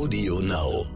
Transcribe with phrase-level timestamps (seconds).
[0.00, 0.86] Audio Now.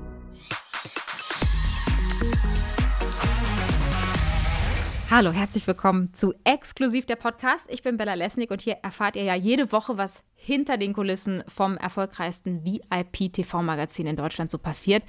[5.10, 7.66] Hallo, herzlich willkommen zu Exklusiv der Podcast.
[7.70, 11.44] Ich bin Bella Lesnick und hier erfahrt ihr ja jede Woche, was hinter den Kulissen
[11.48, 15.02] vom erfolgreichsten VIP-TV-Magazin in Deutschland so passiert.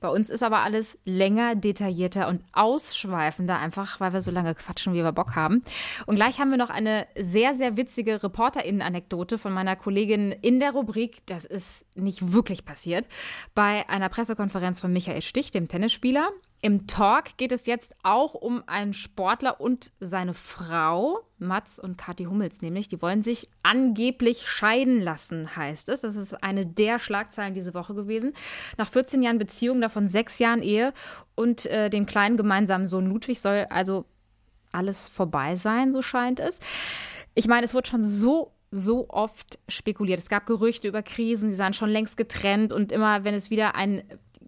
[0.00, 4.94] Bei uns ist aber alles länger, detaillierter und ausschweifender, einfach weil wir so lange quatschen,
[4.94, 5.62] wie wir Bock haben.
[6.06, 10.72] Und gleich haben wir noch eine sehr, sehr witzige ReporterInnen-Anekdote von meiner Kollegin in der
[10.72, 13.06] Rubrik, das ist nicht wirklich passiert,
[13.54, 16.30] bei einer Pressekonferenz von Michael Stich, dem Tennisspieler.
[16.62, 22.24] Im Talk geht es jetzt auch um einen Sportler und seine Frau, Mats und Kathi
[22.24, 22.88] Hummels nämlich.
[22.88, 26.00] Die wollen sich angeblich scheiden lassen, heißt es.
[26.00, 28.32] Das ist eine der Schlagzeilen diese Woche gewesen.
[28.78, 30.92] Nach 14 Jahren Beziehung, davon sechs Jahren Ehe
[31.34, 34.06] und äh, dem kleinen gemeinsamen Sohn Ludwig soll also
[34.72, 36.60] alles vorbei sein, so scheint es.
[37.34, 40.18] Ich meine, es wurde schon so so oft spekuliert.
[40.18, 43.74] Es gab Gerüchte über Krisen, sie seien schon längst getrennt und immer, wenn es wieder
[43.74, 44.02] ein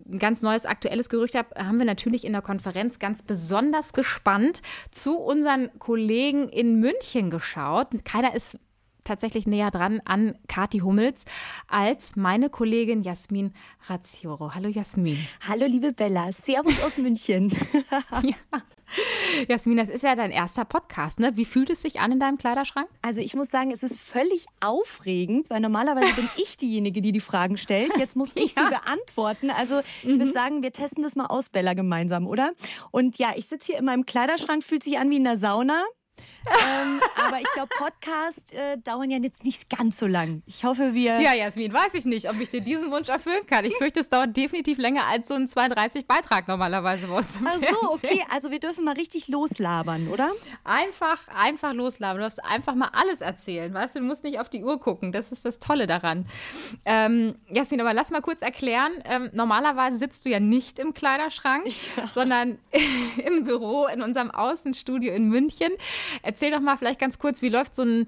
[0.08, 4.62] ein ganz neues aktuelles Gerücht habe, haben wir natürlich in der Konferenz ganz besonders gespannt
[4.90, 7.88] zu unseren Kollegen in München geschaut.
[8.04, 8.58] Keiner ist
[9.04, 11.24] tatsächlich näher dran an Kati Hummels
[11.66, 13.52] als meine Kollegin Jasmin
[13.86, 14.54] Razzioro.
[14.54, 15.18] Hallo Jasmin.
[15.48, 17.50] Hallo liebe Bella, Servus aus München.
[18.22, 18.62] ja.
[19.48, 21.36] Jasmin, das ist ja dein erster Podcast, ne?
[21.36, 22.88] Wie fühlt es sich an in deinem Kleiderschrank?
[23.02, 27.20] Also ich muss sagen, es ist völlig aufregend, weil normalerweise bin ich diejenige, die die
[27.20, 27.96] Fragen stellt.
[27.98, 28.64] Jetzt muss ich ja.
[28.64, 29.50] sie beantworten.
[29.50, 30.20] Also ich mhm.
[30.20, 32.52] würde sagen, wir testen das mal aus, Bella, gemeinsam, oder?
[32.90, 35.84] Und ja, ich sitze hier in meinem Kleiderschrank, fühlt sich an wie in der Sauna
[36.46, 40.42] ähm, aber ich glaube, Podcasts äh, dauern ja jetzt nicht ganz so lang.
[40.46, 41.20] Ich hoffe, wir.
[41.20, 43.64] Ja, Jasmin, weiß ich nicht, ob ich dir diesen Wunsch erfüllen kann.
[43.64, 47.36] Ich fürchte, es dauert definitiv länger als so ein 32 Beitrag normalerweise bei uns.
[47.36, 48.24] Im Ach so, okay.
[48.30, 50.30] Also wir dürfen mal richtig loslabern, oder?
[50.64, 52.16] Einfach, einfach loslabern.
[52.18, 54.00] Du darfst einfach mal alles erzählen, weißt du?
[54.00, 55.12] Du musst nicht auf die Uhr gucken.
[55.12, 56.26] Das ist das Tolle daran.
[56.84, 58.92] Ähm, Jasmin, aber lass mal kurz erklären.
[59.04, 62.10] Ähm, normalerweise sitzt du ja nicht im Kleiderschrank, ja.
[62.14, 62.58] sondern
[63.24, 65.72] im Büro in unserem Außenstudio in München.
[66.22, 68.06] Erzähl doch mal vielleicht ganz kurz, wie läuft so ein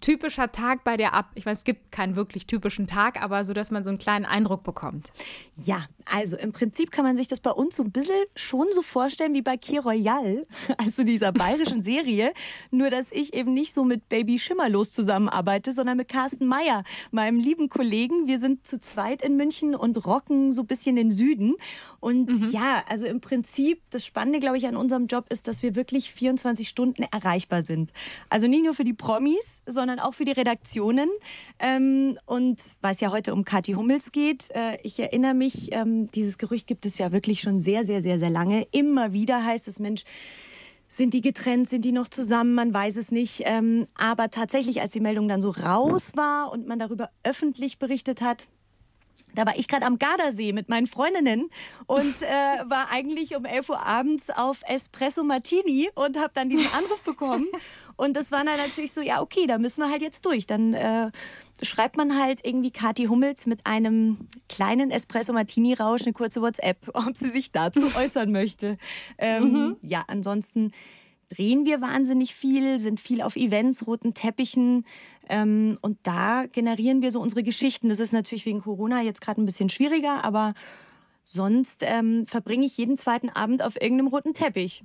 [0.00, 1.30] typischer Tag bei dir ab?
[1.34, 4.24] Ich weiß, es gibt keinen wirklich typischen Tag, aber so, dass man so einen kleinen
[4.24, 5.12] Eindruck bekommt.
[5.54, 8.82] Ja, also im Prinzip kann man sich das bei uns so ein bisschen schon so
[8.82, 10.46] vorstellen wie bei Kir Royal,
[10.78, 12.32] also dieser bayerischen Serie.
[12.70, 17.38] Nur, dass ich eben nicht so mit Baby Schimmerlos zusammenarbeite, sondern mit Carsten Meyer, meinem
[17.38, 18.26] lieben Kollegen.
[18.26, 21.54] Wir sind zu zweit in München und rocken so ein bisschen den Süden.
[22.00, 22.50] Und mhm.
[22.50, 26.12] ja, also im Prinzip, das Spannende, glaube ich, an unserem Job ist, dass wir wirklich
[26.12, 27.92] 24 Stunden erreichbar sind.
[28.30, 31.08] Also nicht nur für die Promis, sondern auch für die Redaktionen.
[31.58, 35.95] Ähm, und weil es ja heute um Kathi Hummels geht, äh, ich erinnere mich, ähm,
[36.14, 38.66] dieses Gerücht gibt es ja wirklich schon sehr, sehr, sehr, sehr lange.
[38.70, 40.04] Immer wieder heißt es, Mensch,
[40.88, 43.42] sind die getrennt, sind die noch zusammen, man weiß es nicht.
[43.44, 48.20] Ähm, aber tatsächlich, als die Meldung dann so raus war und man darüber öffentlich berichtet
[48.20, 48.48] hat,
[49.36, 51.50] da war ich gerade am Gardasee mit meinen Freundinnen
[51.86, 56.72] und äh, war eigentlich um 11 Uhr abends auf Espresso Martini und habe dann diesen
[56.72, 57.46] Anruf bekommen.
[57.96, 60.46] Und das war dann natürlich so, ja, okay, da müssen wir halt jetzt durch.
[60.46, 61.10] Dann äh,
[61.62, 66.78] schreibt man halt irgendwie Kathi Hummels mit einem kleinen Espresso Martini Rausch eine kurze WhatsApp,
[66.94, 68.78] ob sie sich dazu äußern möchte.
[69.18, 69.76] Ähm, mhm.
[69.82, 70.72] Ja, ansonsten
[71.28, 74.84] drehen wir wahnsinnig viel, sind viel auf Events, roten Teppichen
[75.28, 77.88] ähm, und da generieren wir so unsere Geschichten.
[77.88, 80.54] Das ist natürlich wegen Corona jetzt gerade ein bisschen schwieriger, aber
[81.24, 84.84] sonst ähm, verbringe ich jeden zweiten Abend auf irgendeinem roten Teppich.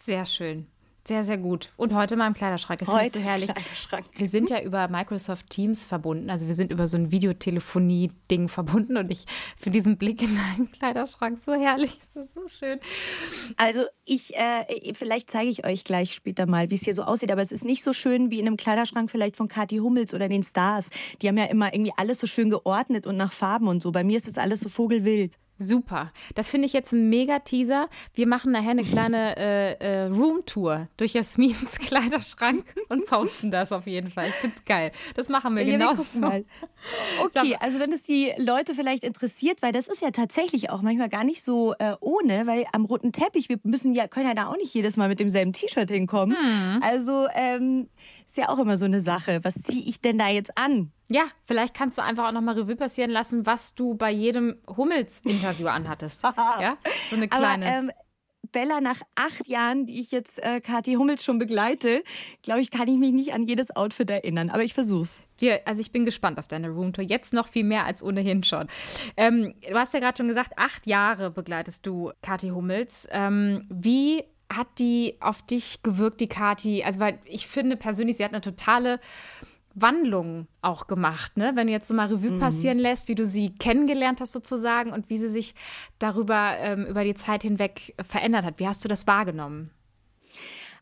[0.00, 0.66] Sehr schön.
[1.06, 1.70] Sehr, sehr gut.
[1.76, 2.80] Und heute mal im Kleiderschrank.
[2.80, 3.48] Das heute so herrlich.
[3.48, 4.06] Kleiderschrank.
[4.16, 6.30] Wir sind ja über Microsoft Teams verbunden.
[6.30, 8.96] Also wir sind über so ein Videotelefonie-Ding verbunden.
[8.96, 9.24] Und ich
[9.56, 11.96] finde diesen Blick in deinen Kleiderschrank so herrlich.
[12.12, 12.80] Das ist so schön.
[13.56, 17.30] Also ich, äh, vielleicht zeige ich euch gleich später mal, wie es hier so aussieht.
[17.30, 20.28] Aber es ist nicht so schön wie in einem Kleiderschrank vielleicht von Kathi Hummels oder
[20.28, 20.88] den Stars.
[21.22, 23.92] Die haben ja immer irgendwie alles so schön geordnet und nach Farben und so.
[23.92, 25.34] Bei mir ist das alles so vogelwild.
[25.58, 26.12] Super.
[26.34, 27.88] Das finde ich jetzt ein mega Teaser.
[28.14, 33.86] Wir machen nachher eine kleine äh, äh, Roomtour durch Jasmins Kleiderschrank und posten das auf
[33.86, 34.28] jeden Fall.
[34.28, 34.90] Ich finde es geil.
[35.14, 35.92] Das machen wir ja, genau.
[35.96, 36.44] Wir.
[37.24, 41.08] Okay, also wenn es die Leute vielleicht interessiert, weil das ist ja tatsächlich auch manchmal
[41.08, 44.46] gar nicht so äh, ohne, weil am roten Teppich, wir müssen ja, können ja da
[44.46, 46.36] auch nicht jedes Mal mit demselben T-Shirt hinkommen.
[46.40, 46.82] Mhm.
[46.82, 47.88] Also ähm,
[48.36, 49.40] ist ja auch immer so eine Sache.
[49.44, 50.92] Was ziehe ich denn da jetzt an?
[51.08, 55.68] Ja, vielleicht kannst du einfach auch nochmal Revue passieren lassen, was du bei jedem Hummels-Interview
[55.68, 56.22] anhattest.
[56.60, 56.76] ja,
[57.08, 57.66] so eine kleine.
[57.66, 57.90] Aber, ähm,
[58.52, 62.02] Bella, nach acht Jahren, die ich jetzt äh, Kathi Hummels schon begleite,
[62.42, 64.50] glaube ich, kann ich mich nicht an jedes Outfit erinnern.
[64.50, 65.22] Aber ich versuch's.
[65.38, 67.04] Wir, also ich bin gespannt auf deine Roomtour.
[67.04, 68.68] Jetzt noch viel mehr als ohnehin schon.
[69.16, 73.08] Ähm, du hast ja gerade schon gesagt, acht Jahre begleitest du Kathi Hummels.
[73.10, 76.84] Ähm, wie hat die auf dich gewirkt, die Kathi?
[76.84, 79.00] Also, weil ich finde persönlich, sie hat eine totale
[79.74, 81.52] Wandlungen auch gemacht, ne?
[81.54, 82.38] Wenn du jetzt so mal Revue mhm.
[82.38, 85.54] passieren lässt, wie du sie kennengelernt hast sozusagen und wie sie sich
[85.98, 88.58] darüber ähm, über die Zeit hinweg verändert hat.
[88.58, 89.70] Wie hast du das wahrgenommen?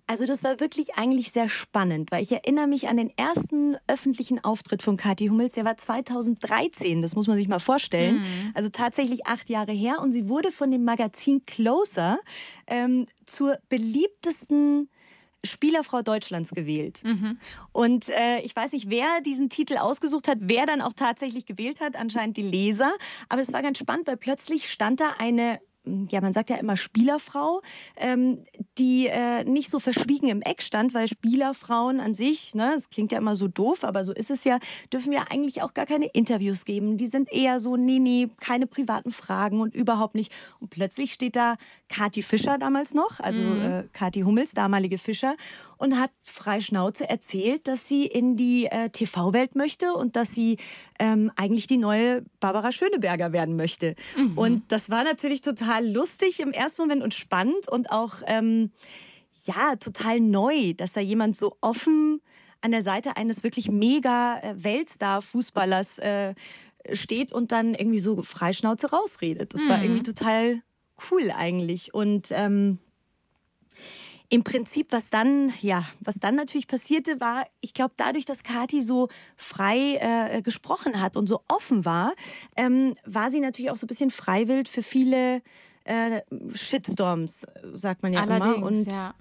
[0.06, 4.42] Also das war wirklich eigentlich sehr spannend, weil ich erinnere mich an den ersten öffentlichen
[4.44, 8.16] Auftritt von Kathi Hummels, der war 2013, das muss man sich mal vorstellen.
[8.16, 8.52] Mhm.
[8.52, 12.18] Also tatsächlich acht Jahre her und sie wurde von dem Magazin Closer
[12.66, 14.90] ähm, zur beliebtesten
[15.42, 17.00] Spielerfrau Deutschlands gewählt.
[17.04, 17.38] Mhm.
[17.72, 21.80] Und äh, ich weiß nicht, wer diesen Titel ausgesucht hat, wer dann auch tatsächlich gewählt
[21.80, 22.92] hat, anscheinend die Leser.
[23.28, 25.60] Aber es war ganz spannend, weil plötzlich stand da eine
[26.10, 27.60] ja, man sagt ja immer Spielerfrau,
[27.96, 28.44] ähm,
[28.78, 33.12] die äh, nicht so verschwiegen im Eck stand, weil Spielerfrauen an sich, ne, das klingt
[33.12, 34.58] ja immer so doof, aber so ist es ja,
[34.92, 36.96] dürfen wir eigentlich auch gar keine Interviews geben.
[36.96, 40.32] Die sind eher so, nee, nee, keine privaten Fragen und überhaupt nicht.
[40.60, 41.56] Und plötzlich steht da
[41.88, 43.60] Kati Fischer damals noch, also mhm.
[43.60, 45.36] äh, Kati Hummels, damalige Fischer,
[45.76, 50.56] und hat frei Schnauze erzählt, dass sie in die äh, TV-Welt möchte und dass sie
[50.98, 53.94] ähm, eigentlich die neue Barbara Schöneberger werden möchte.
[54.16, 54.38] Mhm.
[54.38, 58.72] Und das war natürlich total lustig im ersten Moment und spannend und auch ähm,
[59.44, 62.20] ja total neu, dass da jemand so offen
[62.60, 66.34] an der Seite eines wirklich mega äh, Weltstar-Fußballers äh,
[66.92, 69.54] steht und dann irgendwie so freischnauze rausredet.
[69.54, 69.68] Das mhm.
[69.68, 70.62] war irgendwie total
[71.10, 71.92] cool eigentlich.
[71.92, 72.78] Und ähm,
[74.34, 78.82] im Prinzip, was dann, ja, was dann natürlich passierte, war, ich glaube, dadurch, dass Kati
[78.82, 82.12] so frei äh, gesprochen hat und so offen war,
[82.56, 85.40] ähm, war sie natürlich auch so ein bisschen freiwillig für viele
[85.84, 86.22] äh,
[86.52, 88.66] Shitstorms, sagt man ja Allerdings, immer.
[88.66, 89.14] Und ja.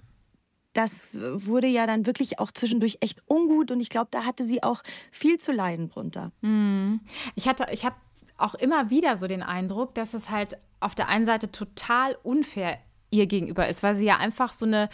[0.72, 4.64] das wurde ja dann wirklich auch zwischendurch echt ungut und ich glaube, da hatte sie
[4.64, 4.82] auch
[5.12, 6.32] viel zu leiden drunter.
[6.40, 6.98] Mhm.
[7.36, 7.94] Ich hatte, ich habe
[8.36, 12.80] auch immer wieder so den Eindruck, dass es halt auf der einen Seite total unfair
[13.14, 14.88] ihr gegenüber ist, weil sie ja einfach so eine,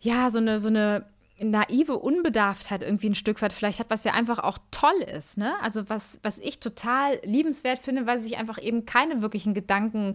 [0.00, 1.06] ja, so eine, so eine
[1.40, 5.54] naive Unbedarftheit irgendwie ein Stück weit vielleicht hat, was ja einfach auch toll ist, ne?
[5.60, 10.14] Also was, was ich total liebenswert finde, weil sie sich einfach eben keine wirklichen Gedanken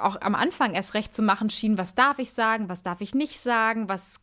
[0.00, 3.14] auch am Anfang erst recht zu machen schien, was darf ich sagen, was darf ich
[3.14, 4.22] nicht sagen, was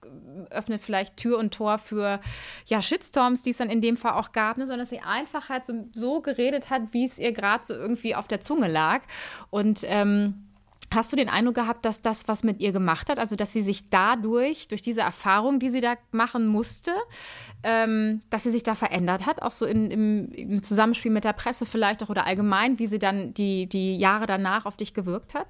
[0.49, 2.19] öffnet vielleicht Tür und Tor für
[2.65, 4.65] ja Shitstorms, die es dann in dem Fall auch gab, ne?
[4.65, 8.15] sondern dass sie einfach halt so, so geredet hat, wie es ihr gerade so irgendwie
[8.15, 9.03] auf der Zunge lag
[9.51, 10.47] und ähm,
[10.93, 13.19] Hast du den Eindruck gehabt, dass das was mit ihr gemacht hat?
[13.19, 16.91] Also, dass sie sich dadurch, durch diese Erfahrung, die sie da machen musste,
[17.63, 21.33] ähm, dass sie sich da verändert hat, auch so in, im, im, Zusammenspiel mit der
[21.33, 25.33] Presse vielleicht auch oder allgemein, wie sie dann die, die Jahre danach auf dich gewirkt
[25.33, 25.47] hat?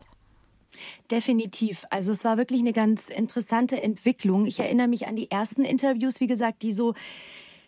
[1.12, 1.86] Definitiv.
[1.90, 4.46] Also es war wirklich eine ganz interessante Entwicklung.
[4.46, 6.94] Ich erinnere mich an die ersten Interviews, wie gesagt, die so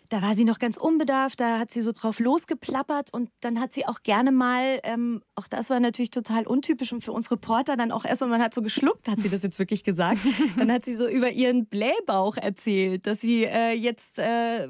[0.08, 3.72] da war sie noch ganz unbedarft, da hat sie so drauf losgeplappert und dann hat
[3.72, 7.76] sie auch gerne mal, ähm, auch das war natürlich total untypisch und für uns Reporter
[7.76, 10.20] dann auch erstmal, man hat so geschluckt, hat sie das jetzt wirklich gesagt,
[10.58, 14.68] dann hat sie so über ihren Blähbauch erzählt, dass sie äh, jetzt äh,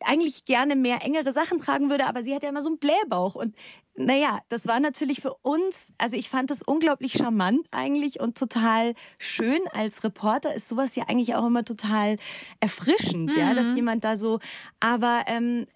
[0.00, 3.34] eigentlich gerne mehr engere Sachen tragen würde, aber sie hat ja immer so einen Blähbauch
[3.34, 3.54] und
[3.98, 8.94] naja, das war natürlich für uns, also ich fand das unglaublich charmant eigentlich und total
[9.18, 9.60] schön.
[9.72, 12.18] Als Reporter ist sowas ja eigentlich auch immer total
[12.60, 13.38] erfrischend, mhm.
[13.38, 13.76] ja, dass mhm.
[13.76, 14.38] jemand da so,
[14.80, 15.66] aber ähm,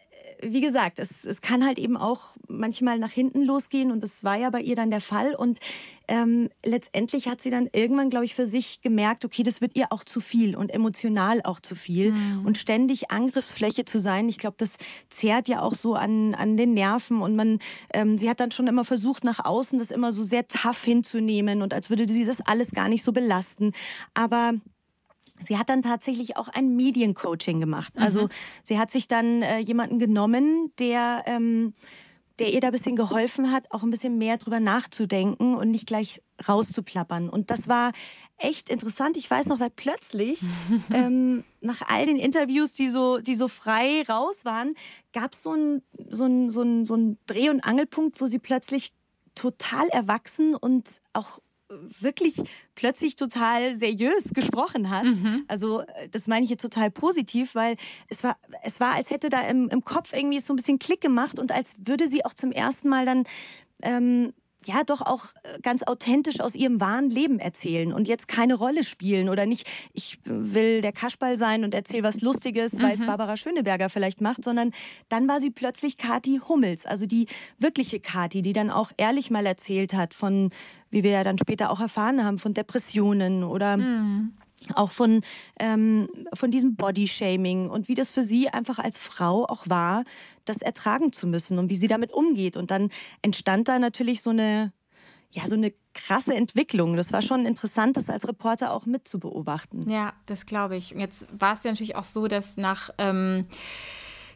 [0.42, 4.36] wie gesagt, es, es kann halt eben auch manchmal nach hinten losgehen und das war
[4.36, 5.34] ja bei ihr dann der Fall.
[5.34, 5.58] Und
[6.08, 9.92] ähm, letztendlich hat sie dann irgendwann, glaube ich, für sich gemerkt, okay, das wird ihr
[9.92, 12.12] auch zu viel und emotional auch zu viel.
[12.12, 12.46] Mhm.
[12.46, 14.76] Und ständig Angriffsfläche zu sein, ich glaube, das
[15.08, 17.22] zehrt ja auch so an, an den Nerven.
[17.22, 17.58] Und man,
[17.92, 21.62] ähm, sie hat dann schon immer versucht, nach außen das immer so sehr tough hinzunehmen
[21.62, 23.72] und als würde sie das alles gar nicht so belasten.
[24.14, 24.54] Aber
[25.40, 27.94] Sie hat dann tatsächlich auch ein Mediencoaching gemacht.
[27.96, 28.02] Mhm.
[28.02, 28.28] Also
[28.62, 31.74] sie hat sich dann äh, jemanden genommen, der, ähm,
[32.38, 35.86] der ihr da ein bisschen geholfen hat, auch ein bisschen mehr drüber nachzudenken und nicht
[35.86, 37.28] gleich rauszuplappern.
[37.28, 37.92] Und das war
[38.38, 39.16] echt interessant.
[39.16, 40.40] Ich weiß noch, weil plötzlich
[40.92, 44.74] ähm, nach all den Interviews, die so, die so frei raus waren,
[45.12, 45.78] gab so es
[46.16, 48.92] so ein, so, ein, so ein Dreh- und Angelpunkt, wo sie plötzlich
[49.34, 51.40] total erwachsen und auch
[52.00, 52.36] wirklich
[52.74, 55.04] plötzlich total seriös gesprochen hat.
[55.04, 55.44] Mhm.
[55.48, 57.76] Also äh, das meine ich jetzt total positiv, weil
[58.08, 61.00] es war, es war, als hätte da im, im Kopf irgendwie so ein bisschen Klick
[61.00, 63.24] gemacht und als würde sie auch zum ersten Mal dann
[63.82, 64.32] ähm,
[64.66, 68.84] ja doch auch äh, ganz authentisch aus ihrem wahren Leben erzählen und jetzt keine Rolle
[68.84, 72.82] spielen oder nicht, ich will der Kaschball sein und erzähle was Lustiges, mhm.
[72.82, 74.72] weil es Barbara Schöneberger vielleicht macht, sondern
[75.08, 77.26] dann war sie plötzlich Kati Hummels, also die
[77.58, 80.50] wirkliche Kati, die dann auch ehrlich mal erzählt hat von,
[80.90, 84.32] wie wir ja dann später auch erfahren haben, von Depressionen oder mhm
[84.74, 85.22] auch von,
[85.58, 90.04] ähm, von diesem Bodyshaming und wie das für sie einfach als Frau auch war,
[90.44, 92.56] das ertragen zu müssen und wie sie damit umgeht.
[92.56, 92.90] Und dann
[93.22, 94.72] entstand da natürlich so eine,
[95.30, 96.96] ja, so eine krasse Entwicklung.
[96.96, 99.88] Das war schon interessant, das als Reporter auch mit zu beobachten.
[99.88, 100.90] Ja, das glaube ich.
[100.90, 102.90] Jetzt war es ja natürlich auch so, dass nach.
[102.98, 103.46] Ähm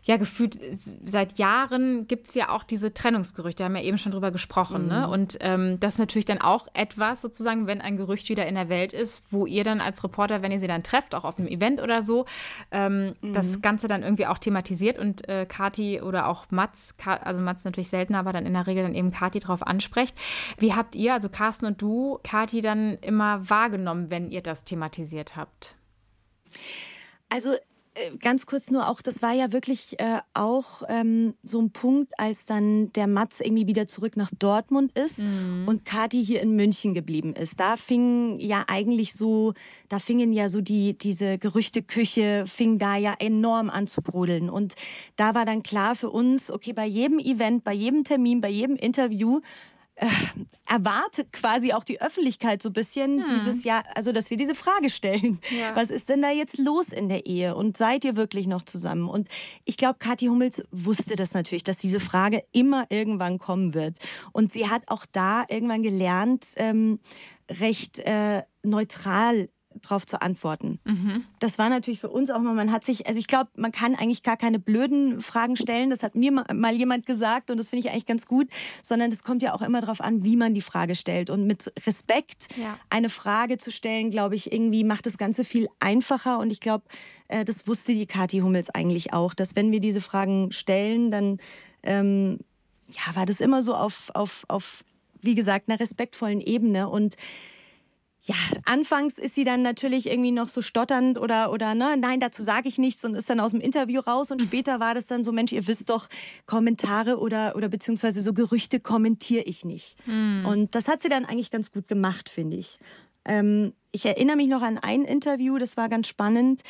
[0.04, 0.58] ja, gefühlt
[1.04, 4.87] seit Jahren gibt es ja auch diese Trennungsgerüchte, haben wir ja eben schon drüber gesprochen.
[4.87, 4.94] Ne?
[4.94, 5.00] Mhm.
[5.00, 5.08] Ne?
[5.08, 8.68] Und ähm, das ist natürlich dann auch etwas, sozusagen, wenn ein Gerücht wieder in der
[8.68, 11.49] Welt ist, wo ihr dann als Reporter, wenn ihr sie dann trefft, auch auf einem
[11.49, 12.26] Event oder so,
[12.70, 13.32] ähm, mhm.
[13.32, 17.88] das Ganze dann irgendwie auch thematisiert und äh, Kati oder auch Mats, also Mats natürlich
[17.88, 20.16] seltener, aber dann in der Regel dann eben Kati drauf ansprecht.
[20.58, 25.34] Wie habt ihr, also Carsten und du, Kati dann immer wahrgenommen, wenn ihr das thematisiert
[25.34, 25.76] habt?
[27.30, 27.54] Also
[28.21, 32.45] ganz kurz nur auch, das war ja wirklich äh, auch ähm, so ein Punkt, als
[32.45, 35.65] dann der Mats irgendwie wieder zurück nach Dortmund ist mhm.
[35.67, 37.61] und Kati hier in München geblieben ist.
[37.61, 39.55] Da fing ja eigentlich so,
[39.89, 44.51] da fingen ja so die, diese Gerüchteküche, fing da ja enorm an zu brodeln.
[44.51, 44.75] Und
[45.17, 48.77] da war dann klar für uns, okay, bei jedem Event, bei jedem Termin, bei jedem
[48.77, 49.41] Interview
[49.97, 50.07] äh,
[50.67, 53.29] erwartet quasi auch die Öffentlichkeit so ein bisschen hm.
[53.39, 55.41] dieses Jahr, also dass wir diese Frage stellen.
[55.51, 55.77] Ja.
[55.77, 59.09] Was ist denn da jetzt los in der Ehe und seid ihr wirklich noch zusammen?
[59.09, 59.29] Und
[59.65, 63.99] ich glaube, Kathi Hummels wusste das natürlich, dass diese Frage immer irgendwann kommen wird.
[64.33, 66.99] Und sie hat auch da irgendwann gelernt, ähm,
[67.49, 69.49] recht äh, neutral
[69.83, 70.78] drauf zu antworten.
[70.85, 71.25] Mhm.
[71.38, 73.95] Das war natürlich für uns auch mal, man hat sich, also ich glaube, man kann
[73.95, 75.90] eigentlich gar keine blöden Fragen stellen.
[75.90, 78.49] Das hat mir mal jemand gesagt und das finde ich eigentlich ganz gut,
[78.83, 81.31] sondern es kommt ja auch immer darauf an, wie man die Frage stellt.
[81.31, 82.78] Und mit Respekt ja.
[82.90, 86.38] eine Frage zu stellen, glaube ich, irgendwie macht das Ganze viel einfacher.
[86.38, 86.85] Und ich glaube,
[87.28, 91.38] äh, das wusste die Kathi Hummels eigentlich auch, dass wenn wir diese Fragen stellen, dann
[91.83, 92.38] ähm,
[92.88, 94.85] ja, war das immer so auf, auf, auf,
[95.21, 96.88] wie gesagt, einer respektvollen Ebene.
[96.88, 97.16] Und
[98.26, 102.43] ja, anfangs ist sie dann natürlich irgendwie noch so stotternd oder, oder ne, nein, dazu
[102.43, 105.23] sage ich nichts und ist dann aus dem Interview raus und später war das dann
[105.23, 106.09] so, Mensch, ihr wisst doch,
[106.47, 109.97] Kommentare oder, oder beziehungsweise so Gerüchte kommentiere ich nicht.
[110.07, 110.47] Mhm.
[110.47, 112.78] Und das hat sie dann eigentlich ganz gut gemacht, finde ich.
[113.26, 116.62] Ähm, ich erinnere mich noch an ein Interview, das war ganz spannend.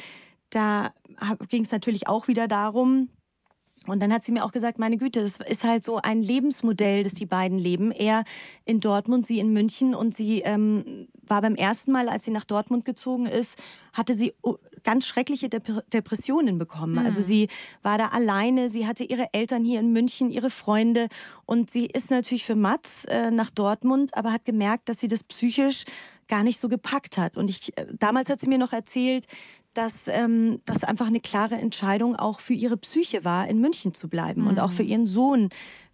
[0.51, 0.93] Da
[1.49, 3.11] ging es natürlich auch wieder darum,
[3.87, 7.03] und dann hat sie mir auch gesagt, meine Güte, es ist halt so ein Lebensmodell,
[7.03, 7.93] das die beiden leben.
[7.93, 8.25] Er
[8.65, 9.95] in Dortmund, sie in München.
[9.95, 13.59] Und sie ähm, war beim ersten Mal, als sie nach Dortmund gezogen ist,
[13.93, 14.33] hatte sie
[14.83, 16.95] ganz schreckliche Depressionen bekommen.
[16.95, 17.07] Mhm.
[17.07, 17.49] Also sie
[17.83, 21.09] war da alleine, sie hatte ihre Eltern hier in München, ihre Freunde.
[21.45, 25.23] Und sie ist natürlich für Mats äh, nach Dortmund, aber hat gemerkt, dass sie das
[25.25, 25.85] psychisch
[26.27, 27.37] gar nicht so gepackt hat.
[27.37, 29.27] Und ich, äh, damals hat sie mir noch erzählt,
[29.75, 34.09] dass ähm, das einfach eine klare Entscheidung auch für ihre Psyche war, in München zu
[34.09, 34.49] bleiben mhm.
[34.49, 34.89] und auch für mhm.
[34.89, 35.49] ihren Sohn.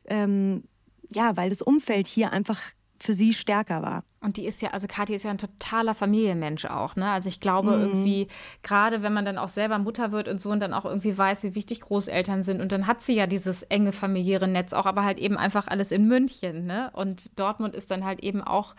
[0.05, 0.65] Ähm,
[1.13, 2.61] ja, weil das Umfeld hier einfach
[2.99, 4.05] für sie stärker war.
[4.21, 7.11] Und die ist ja, also Kathi ist ja ein totaler Familienmensch auch, ne?
[7.11, 7.83] Also ich glaube mhm.
[7.83, 8.29] irgendwie,
[8.63, 11.43] gerade wenn man dann auch selber Mutter wird und so und dann auch irgendwie weiß,
[11.45, 15.05] wie wichtig Großeltern sind und dann hat sie ja dieses enge familiäre Netz auch, aber
[15.05, 16.91] halt eben einfach alles in München, ne?
[16.93, 18.75] Und Dortmund ist dann halt eben auch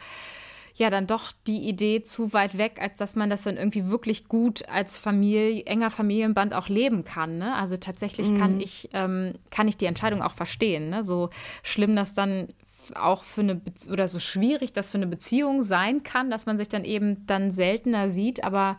[0.76, 4.28] ja dann doch die Idee zu weit weg, als dass man das dann irgendwie wirklich
[4.28, 7.38] gut als Familie, enger Familienband auch leben kann.
[7.38, 7.56] Ne?
[7.56, 8.38] Also tatsächlich mhm.
[8.38, 10.90] kann ich, ähm, kann ich die Entscheidung auch verstehen.
[10.90, 11.04] Ne?
[11.04, 11.30] So
[11.64, 12.48] schlimm das dann
[12.96, 16.58] auch für eine Be oder so schwierig das für eine Beziehung sein kann, dass man
[16.58, 18.78] sich dann eben dann seltener sieht, aber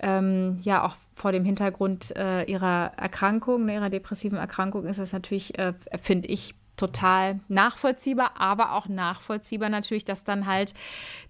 [0.00, 5.12] ähm, ja auch vor dem Hintergrund äh, ihrer Erkrankung, ne, ihrer depressiven Erkrankung ist das
[5.12, 10.72] natürlich, äh, finde ich, total nachvollziehbar, aber auch nachvollziehbar natürlich, dass dann halt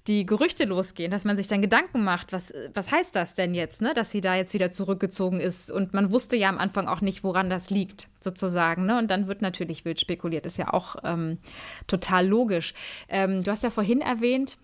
[0.06, 3.82] die Gerüchte losgehen, dass man sich dann Gedanken macht, was, was heißt das denn jetzt,
[3.82, 3.94] ne?
[3.94, 5.70] dass sie da jetzt wieder zurückgezogen ist.
[5.70, 8.86] Und man wusste ja am Anfang auch nicht, woran das liegt, sozusagen.
[8.86, 8.98] Ne?
[8.98, 11.38] Und dann wird natürlich wild spekuliert, ist ja auch ähm,
[11.86, 12.74] total logisch.
[13.08, 14.56] Ähm, du hast ja vorhin erwähnt,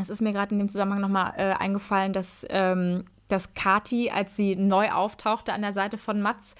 [0.00, 4.36] es ist mir gerade in dem Zusammenhang nochmal äh, eingefallen, dass ähm, dass Kati, als
[4.36, 6.54] sie neu auftauchte an der Seite von Mats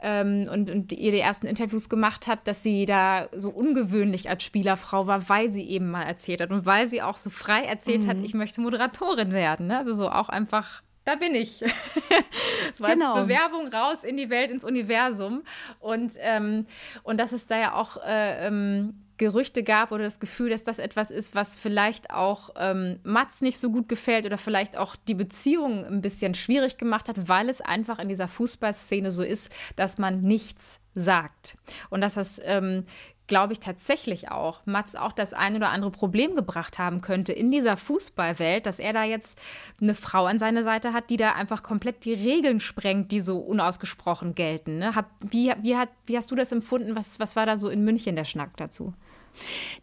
[0.00, 4.42] ähm, und, und ihr die ersten Interviews gemacht hat, dass sie da so ungewöhnlich als
[4.42, 8.04] Spielerfrau war, weil sie eben mal erzählt hat und weil sie auch so frei erzählt
[8.04, 8.08] mhm.
[8.08, 9.68] hat, ich möchte Moderatorin werden.
[9.68, 9.78] Ne?
[9.78, 11.58] Also so auch einfach da bin ich.
[12.74, 13.14] so als genau.
[13.22, 15.42] Bewerbung raus in die Welt, ins Universum.
[15.80, 16.66] Und, ähm,
[17.02, 20.78] und dass es da ja auch äh, ähm, Gerüchte gab oder das Gefühl, dass das
[20.78, 25.14] etwas ist, was vielleicht auch ähm, Mats nicht so gut gefällt oder vielleicht auch die
[25.14, 29.98] Beziehung ein bisschen schwierig gemacht hat, weil es einfach in dieser Fußballszene so ist, dass
[29.98, 31.58] man nichts sagt.
[31.90, 32.86] Und dass das ähm,
[33.26, 37.50] glaube ich tatsächlich auch, Mats auch das ein oder andere Problem gebracht haben könnte in
[37.50, 39.38] dieser Fußballwelt, dass er da jetzt
[39.82, 43.38] eine Frau an seiner Seite hat, die da einfach komplett die Regeln sprengt, die so
[43.38, 44.78] unausgesprochen gelten.
[44.78, 44.96] Ne?
[44.96, 46.96] Hab, wie, wie, hat, wie hast du das empfunden?
[46.96, 48.94] Was, was war da so in München der Schnack dazu?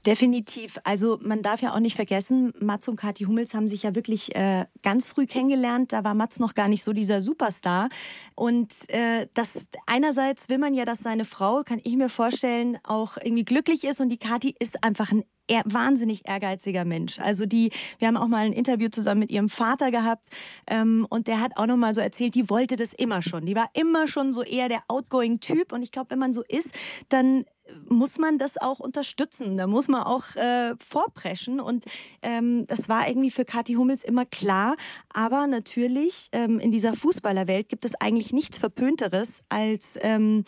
[0.05, 0.79] Definitiv.
[0.83, 4.35] Also man darf ja auch nicht vergessen, Mats und Kathi Hummels haben sich ja wirklich
[4.35, 5.93] äh, ganz früh kennengelernt.
[5.93, 7.89] Da war Mats noch gar nicht so dieser Superstar.
[8.35, 13.17] Und äh, das einerseits will man ja, dass seine Frau, kann ich mir vorstellen, auch
[13.17, 13.99] irgendwie glücklich ist.
[13.99, 17.19] Und die Kathi ist einfach ein er, wahnsinnig ehrgeiziger Mensch.
[17.19, 20.25] Also die, wir haben auch mal ein Interview zusammen mit ihrem Vater gehabt
[20.67, 23.45] ähm, und der hat auch noch mal so erzählt, die wollte das immer schon.
[23.45, 26.43] Die war immer schon so eher der outgoing Typ und ich glaube, wenn man so
[26.47, 26.73] ist,
[27.09, 27.45] dann
[27.89, 29.57] muss man das auch unterstützen.
[29.57, 31.59] Da muss man auch äh, vorpreschen.
[31.59, 31.86] Und
[32.21, 34.75] ähm, das war irgendwie für Kathi Hummels immer klar.
[35.13, 40.43] Aber natürlich, ähm, in dieser Fußballerwelt gibt es eigentlich nichts Verpönteres als ähm,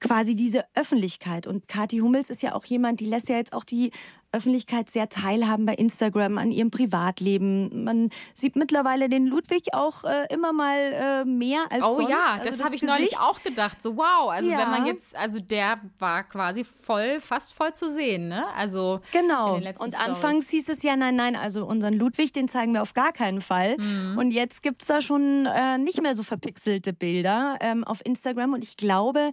[0.00, 1.46] quasi diese Öffentlichkeit.
[1.46, 3.90] Und Kathi Hummels ist ja auch jemand, die lässt ja jetzt auch die
[4.30, 7.84] Öffentlichkeit sehr teilhaben bei Instagram an ihrem Privatleben.
[7.84, 12.08] Man sieht mittlerweile den Ludwig auch äh, immer mal äh, mehr als oh, sonst.
[12.08, 12.98] Oh ja, also das, das habe ich Gesicht.
[12.98, 13.82] neulich auch gedacht.
[13.82, 14.58] So wow, also ja.
[14.58, 18.46] wenn man jetzt, also der war quasi voll, fast voll zu sehen, ne?
[18.54, 19.54] Also genau.
[19.54, 19.94] Und Stories.
[19.94, 23.40] anfangs hieß es ja, nein, nein, also unseren Ludwig, den zeigen wir auf gar keinen
[23.40, 23.78] Fall.
[23.78, 24.18] Mhm.
[24.18, 28.52] Und jetzt gibt es da schon äh, nicht mehr so verpixelte Bilder ähm, auf Instagram.
[28.52, 29.30] Und ich glaube,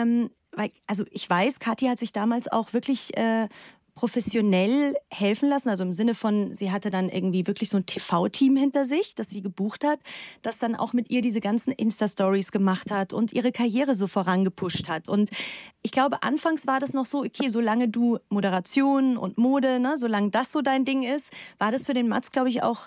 [0.00, 3.48] ähm, weil, also ich weiß, Kathi hat sich damals auch wirklich äh,
[3.94, 8.56] professionell helfen lassen, also im Sinne von, sie hatte dann irgendwie wirklich so ein TV-Team
[8.56, 10.00] hinter sich, das sie gebucht hat,
[10.42, 14.88] das dann auch mit ihr diese ganzen Insta-Stories gemacht hat und ihre Karriere so vorangepusht
[14.88, 15.08] hat.
[15.08, 15.30] Und
[15.82, 20.30] ich glaube, anfangs war das noch so, okay, solange du Moderation und Mode, ne, solange
[20.30, 22.86] das so dein Ding ist, war das für den Mats, glaube ich, auch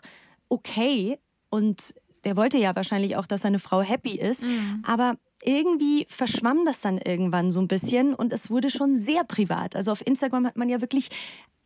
[0.50, 1.20] okay.
[1.50, 1.94] Und
[2.24, 4.42] der wollte ja wahrscheinlich auch, dass seine Frau happy ist.
[4.42, 4.84] Mhm.
[4.84, 9.76] Aber irgendwie verschwamm das dann irgendwann so ein bisschen und es wurde schon sehr privat.
[9.76, 11.10] Also auf Instagram hat man ja wirklich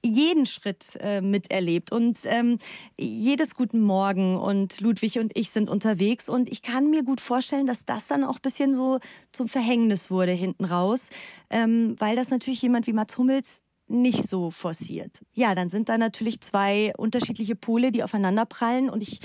[0.03, 2.60] jeden Schritt äh, miterlebt und ähm,
[2.98, 7.65] jedes guten Morgen und Ludwig und ich sind unterwegs und ich kann mir gut vorstellen,
[7.65, 9.00] dass das dann auch ein bisschen so
[9.31, 11.10] zum Verhängnis wurde hinten raus,
[11.50, 15.22] ähm, weil das natürlich jemand wie Mats Hummels nicht so forciert.
[15.34, 19.19] Ja, dann sind da natürlich zwei unterschiedliche Pole, die aufeinander prallen und ich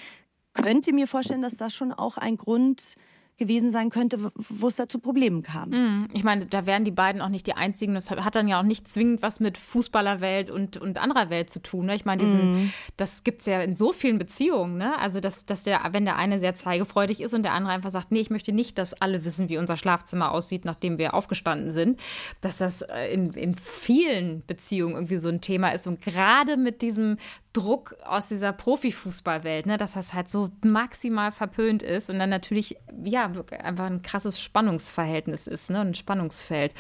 [0.54, 2.96] könnte mir vorstellen, dass das schon auch ein Grund
[3.38, 5.70] gewesen sein könnte, wo es da zu Problemen kam.
[5.70, 6.08] Mhm.
[6.12, 7.94] Ich meine, da wären die beiden auch nicht die einzigen.
[7.94, 11.60] Das hat dann ja auch nicht zwingend was mit Fußballerwelt und, und anderer Welt zu
[11.60, 11.86] tun.
[11.86, 11.94] Ne?
[11.94, 12.72] Ich meine, diesen, mm.
[12.96, 14.76] das gibt es ja in so vielen Beziehungen.
[14.76, 14.98] Ne?
[14.98, 18.12] Also, dass, dass der, wenn der eine sehr zeigefreudig ist und der andere einfach sagt,
[18.12, 22.00] nee, ich möchte nicht, dass alle wissen, wie unser Schlafzimmer aussieht, nachdem wir aufgestanden sind,
[22.40, 25.86] dass das äh, in, in vielen Beziehungen irgendwie so ein Thema ist.
[25.86, 27.16] Und gerade mit diesem
[27.52, 32.76] Druck aus dieser Profifußballwelt, ne, dass das halt so maximal verpönt ist und dann natürlich,
[33.04, 36.74] ja, einfach ein krasses Spannungsverhältnis ist, ne, ein Spannungsfeld.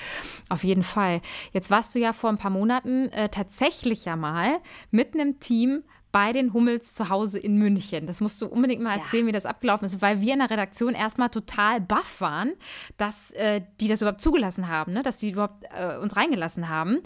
[0.48, 1.20] Auf jeden Fall.
[1.52, 4.58] Jetzt warst du ja vor ein paar Monaten äh, tatsächlich ja mal
[4.90, 8.06] mit einem Team bei den Hummels zu Hause in München.
[8.06, 9.28] Das musst du unbedingt mal erzählen, ja.
[9.28, 12.52] wie das abgelaufen ist, weil wir in der Redaktion erstmal total baff waren,
[12.98, 15.02] dass äh, die das überhaupt zugelassen haben, ne?
[15.02, 16.98] dass die überhaupt äh, uns reingelassen haben.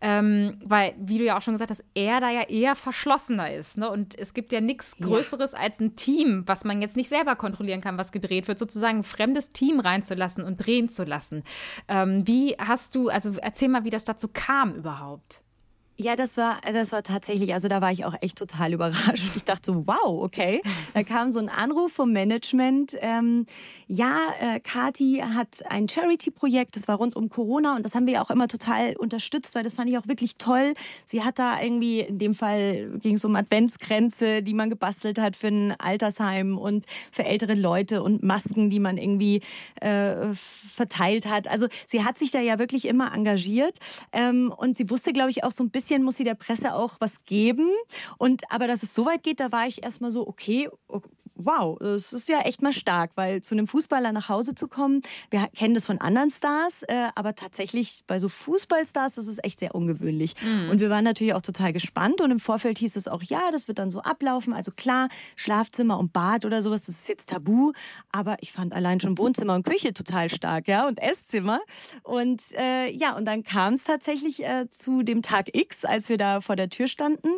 [0.00, 3.78] Ähm, weil, wie du ja auch schon gesagt hast, er da ja eher verschlossener ist.
[3.78, 3.90] Ne?
[3.90, 5.58] Und es gibt ja nichts Größeres ja.
[5.58, 9.04] als ein Team, was man jetzt nicht selber kontrollieren kann, was gedreht wird, sozusagen ein
[9.04, 11.42] fremdes Team reinzulassen und drehen zu lassen.
[11.88, 15.42] Ähm, wie hast du, also erzähl mal, wie das dazu kam überhaupt.
[15.98, 19.32] Ja, das war, das war tatsächlich, also da war ich auch echt total überrascht.
[19.36, 20.62] Ich dachte so, wow, okay.
[20.94, 22.96] Da kam so ein Anruf vom Management.
[23.00, 23.46] Ähm,
[23.88, 28.22] ja, äh, Kati hat ein Charity-Projekt, das war rund um Corona und das haben wir
[28.22, 30.74] auch immer total unterstützt, weil das fand ich auch wirklich toll.
[31.04, 35.36] Sie hat da irgendwie, in dem Fall ging es um Adventskränze, die man gebastelt hat
[35.36, 39.42] für ein Altersheim und für ältere Leute und Masken, die man irgendwie
[39.80, 41.48] äh, verteilt hat.
[41.48, 43.78] Also sie hat sich da ja wirklich immer engagiert
[44.12, 46.74] ähm, und sie wusste, glaube ich, auch so ein bisschen, bisschen muss sie der Presse
[46.74, 47.68] auch was geben.
[48.16, 50.68] Und aber dass es so weit geht, da war ich erstmal so, okay,
[51.44, 55.02] wow, das ist ja echt mal stark, weil zu einem Fußballer nach Hause zu kommen,
[55.30, 59.58] wir kennen das von anderen Stars, äh, aber tatsächlich bei so Fußballstars, das ist echt
[59.58, 60.34] sehr ungewöhnlich.
[60.42, 60.70] Mhm.
[60.70, 63.68] Und wir waren natürlich auch total gespannt und im Vorfeld hieß es auch, ja, das
[63.68, 64.52] wird dann so ablaufen.
[64.52, 67.72] Also klar, Schlafzimmer und Bad oder sowas, das ist jetzt tabu,
[68.10, 71.60] aber ich fand allein schon Wohnzimmer und Küche total stark, ja, und Esszimmer.
[72.02, 76.16] Und äh, ja, und dann kam es tatsächlich äh, zu dem Tag X, als wir
[76.16, 77.28] da vor der Tür standen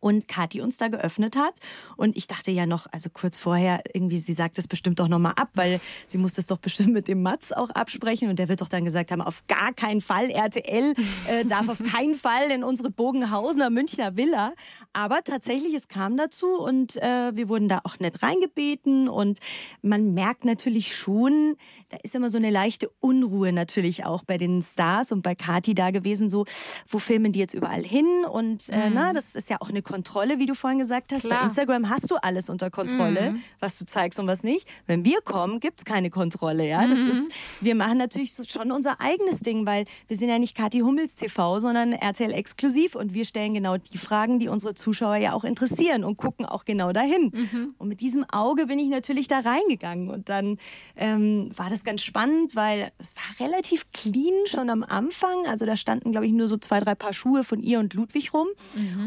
[0.00, 1.54] und Kathi uns da geöffnet hat.
[1.96, 5.34] Und ich dachte ja noch, also kurz vorher, irgendwie, sie sagt es bestimmt doch nochmal
[5.36, 8.28] ab, weil sie muss das doch bestimmt mit dem Mats auch absprechen.
[8.28, 10.94] Und der wird doch dann gesagt haben, auf gar keinen Fall, RTL
[11.28, 14.52] äh, darf auf keinen Fall in unsere Bogenhausener Münchner Villa.
[14.92, 19.08] Aber tatsächlich, es kam dazu und äh, wir wurden da auch nett reingebeten.
[19.08, 19.38] Und
[19.82, 21.56] man merkt natürlich schon,
[21.90, 25.74] da ist immer so eine leichte Unruhe natürlich auch bei den Stars und bei Kathi
[25.74, 26.44] da gewesen, so,
[26.88, 28.24] wo filmen die jetzt überall hin?
[28.30, 28.94] Und äh, mhm.
[28.94, 31.22] na, das ist ja auch eine Kontrolle, wie du vorhin gesagt hast.
[31.22, 31.38] Klar.
[31.40, 33.42] Bei Instagram hast du alles unter Kontrolle, Mhm.
[33.60, 34.66] was du zeigst und was nicht.
[34.86, 36.66] Wenn wir kommen, gibt es keine Kontrolle.
[36.66, 36.86] Ja?
[36.86, 37.08] Das Mhm.
[37.08, 41.14] ist, wir machen natürlich schon unser eigenes Ding, weil wir sind ja nicht Kathi Hummels
[41.14, 45.44] TV, sondern RTL exklusiv und wir stellen genau die Fragen, die unsere Zuschauer ja auch
[45.44, 47.30] interessieren und gucken auch genau dahin.
[47.32, 47.74] Mhm.
[47.78, 50.58] Und mit diesem Auge bin ich natürlich da reingegangen und dann
[50.96, 55.46] ähm, war das ganz spannend, weil es war relativ clean schon am Anfang.
[55.46, 58.32] Also da standen, glaube ich, nur so zwei, drei Paar Schuhe von ihr und Ludwig
[58.32, 58.46] rum.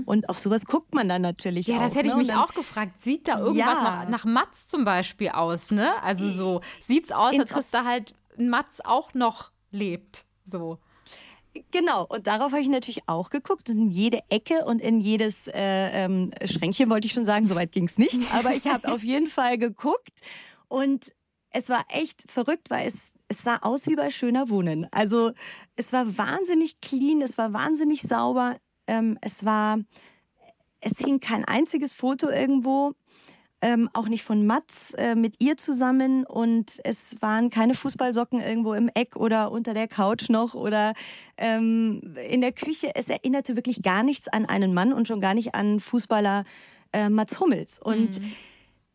[0.06, 1.68] Und auf sowas guckt man dann natürlich.
[1.68, 1.82] Ja, auch.
[1.82, 2.20] das hätte ich ne?
[2.20, 3.00] mich Und dann- auch gefragt.
[3.00, 3.84] Sieht da irgendwas Ja.
[3.84, 6.02] nach, nach Matz zum Beispiel aus, ne?
[6.04, 10.26] Also so, sieht's aus, als ob Interess- da halt ein Matz auch noch lebt.
[10.46, 10.80] So.
[11.72, 13.70] Genau, und darauf habe ich natürlich auch geguckt.
[13.70, 15.54] In jede Ecke und in jedes äh,
[16.06, 18.16] ähm, Schränkchen wollte ich schon sagen, soweit ging es nicht.
[18.34, 20.14] Aber ich habe auf jeden Fall geguckt
[20.68, 21.12] und
[21.50, 24.88] es war echt verrückt, weil es, es sah aus wie bei Schöner Wohnen.
[24.92, 25.32] Also
[25.76, 28.58] es war wahnsinnig clean, es war wahnsinnig sauber.
[28.86, 29.80] Ähm, es war,
[30.82, 32.94] es hing kein einziges Foto irgendwo.
[33.60, 38.76] Ähm, auch nicht von Mats äh, mit ihr zusammen und es waren keine Fußballsocken irgendwo
[38.76, 40.94] im Eck oder unter der Couch noch oder
[41.38, 42.92] ähm, in der Küche.
[42.94, 46.44] Es erinnerte wirklich gar nichts an einen Mann und schon gar nicht an Fußballer
[46.94, 47.80] äh, Mats Hummels.
[47.80, 48.22] Und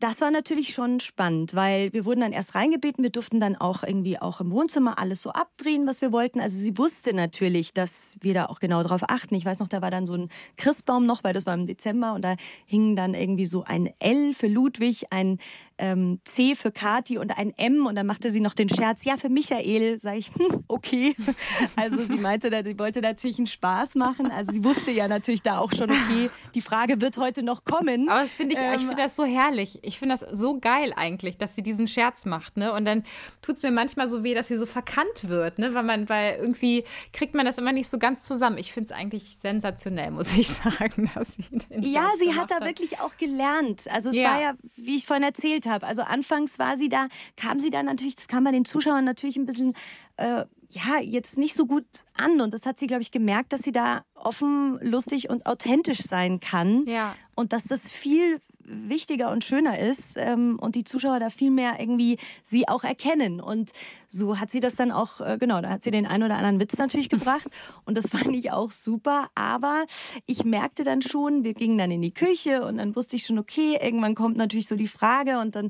[0.03, 3.83] das war natürlich schon spannend, weil wir wurden dann erst reingebeten, wir durften dann auch
[3.83, 6.41] irgendwie auch im Wohnzimmer alles so abdrehen, was wir wollten.
[6.41, 9.33] Also sie wusste natürlich, dass wir da auch genau drauf achten.
[9.35, 12.15] Ich weiß noch, da war dann so ein Christbaum noch, weil das war im Dezember
[12.15, 12.35] und da
[12.65, 15.39] hing dann irgendwie so ein L für Ludwig, ein
[15.83, 19.17] ähm, C für Kati und ein M und dann machte sie noch den Scherz, ja,
[19.17, 21.13] für Michael, sage ich, hm, okay.
[21.75, 24.31] Also sie meinte, sie wollte natürlich einen Spaß machen.
[24.31, 28.07] Also sie wusste ja natürlich da auch schon, okay, die Frage wird heute noch kommen.
[28.07, 29.79] Aber das finde ich, ich Ähm, finde das so herrlich.
[29.81, 32.71] Ich finde das so geil eigentlich, dass sie diesen Scherz macht, ne?
[32.71, 33.03] Und dann
[33.41, 35.73] tut es mir manchmal so weh, dass sie so verkannt wird, ne?
[35.73, 38.57] Weil man, weil irgendwie kriegt man das immer nicht so ganz zusammen.
[38.57, 42.51] Ich finde es eigentlich sensationell, muss ich sagen, dass sie den Ja, Scherz sie hat
[42.51, 43.81] da wirklich auch gelernt.
[43.91, 44.31] Also es Ja.
[44.33, 47.07] war ja, wie ich vorhin erzählt habe, also anfangs war sie da,
[47.37, 49.73] kam sie da natürlich, das kam bei den Zuschauern natürlich ein bisschen,
[50.17, 52.41] äh, ja, jetzt nicht so gut an.
[52.41, 56.39] Und das hat sie, glaube ich, gemerkt, dass sie da offen, lustig und authentisch sein
[56.39, 56.85] kann.
[56.85, 57.15] Ja.
[57.35, 61.79] Und dass das viel wichtiger und schöner ist ähm, und die Zuschauer da viel mehr
[61.79, 63.41] irgendwie sie auch erkennen.
[63.41, 63.71] Und
[64.07, 66.59] so hat sie das dann auch, äh, genau, da hat sie den einen oder anderen
[66.59, 67.47] Witz natürlich gebracht
[67.85, 69.27] und das fand ich auch super.
[69.35, 69.85] Aber
[70.25, 73.39] ich merkte dann schon, wir gingen dann in die Küche und dann wusste ich schon,
[73.39, 75.69] okay, irgendwann kommt natürlich so die Frage und dann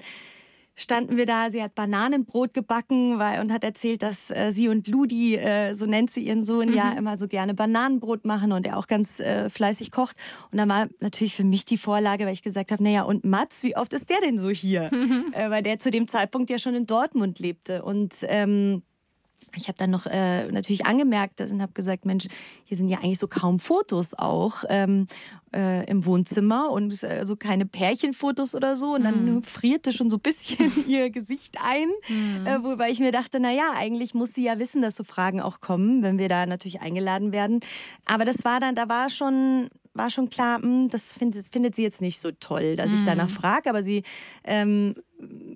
[0.75, 4.87] standen wir da, sie hat Bananenbrot gebacken weil, und hat erzählt, dass äh, sie und
[4.87, 8.77] Ludi, äh, so nennt sie ihren Sohn, ja immer so gerne Bananenbrot machen und er
[8.77, 10.15] auch ganz äh, fleißig kocht.
[10.51, 13.63] Und dann war natürlich für mich die Vorlage, weil ich gesagt habe, naja, und Mats,
[13.63, 14.91] wie oft ist der denn so hier?
[15.33, 17.83] äh, weil der zu dem Zeitpunkt ja schon in Dortmund lebte.
[17.83, 18.83] Und ähm,
[19.55, 22.25] ich habe dann noch äh, natürlich angemerkt und habe gesagt, Mensch,
[22.63, 25.07] hier sind ja eigentlich so kaum Fotos auch ähm,
[25.53, 28.95] äh, im Wohnzimmer und äh, so keine Pärchenfotos oder so.
[28.95, 31.89] Und dann frierte schon so ein bisschen ihr Gesicht ein,
[32.45, 35.41] äh, wobei ich mir dachte, na ja, eigentlich muss sie ja wissen, dass so Fragen
[35.41, 37.59] auch kommen, wenn wir da natürlich eingeladen werden.
[38.05, 41.83] Aber das war dann, da war schon war schon klar, hm, das findet, findet sie
[41.83, 44.01] jetzt nicht so toll, dass ich danach frage, aber sie
[44.43, 44.95] ähm,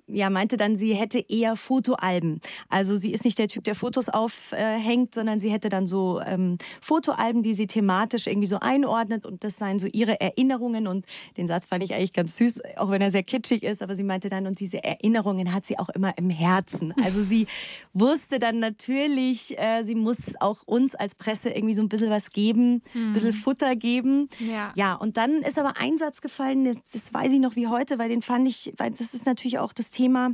[0.06, 2.40] ja, meinte dann, sie hätte eher Fotoalben.
[2.68, 6.58] Also sie ist nicht der Typ, der Fotos aufhängt, sondern sie hätte dann so ähm,
[6.80, 11.46] Fotoalben, die sie thematisch irgendwie so einordnet und das seien so ihre Erinnerungen und den
[11.46, 14.28] Satz fand ich eigentlich ganz süß, auch wenn er sehr kitschig ist, aber sie meinte
[14.28, 16.94] dann, und diese Erinnerungen hat sie auch immer im Herzen.
[17.02, 17.46] Also sie
[17.92, 22.30] wusste dann natürlich, äh, sie muss auch uns als Presse irgendwie so ein bisschen was
[22.30, 24.28] geben, ein bisschen Futter geben.
[24.38, 24.72] Ja.
[24.74, 28.08] Ja, und dann ist aber ein Satz gefallen, das weiß ich noch wie heute, weil
[28.08, 30.30] den fand ich, weil das ist natürlich auch das Thema,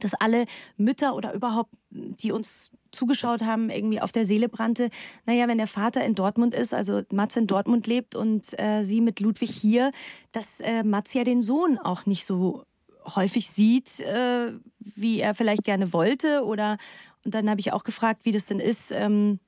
[0.00, 4.90] dass alle Mütter oder überhaupt, die uns zugeschaut haben, irgendwie auf der Seele brannte.
[5.26, 9.00] Naja, wenn der Vater in Dortmund ist, also Mats in Dortmund lebt und äh, sie
[9.00, 9.92] mit Ludwig hier,
[10.32, 12.64] dass äh, Mats ja den Sohn auch nicht so
[13.16, 16.44] häufig sieht, äh, wie er vielleicht gerne wollte.
[16.44, 16.78] Oder
[17.24, 18.90] und dann habe ich auch gefragt, wie das denn ist.
[18.92, 19.38] Ähm,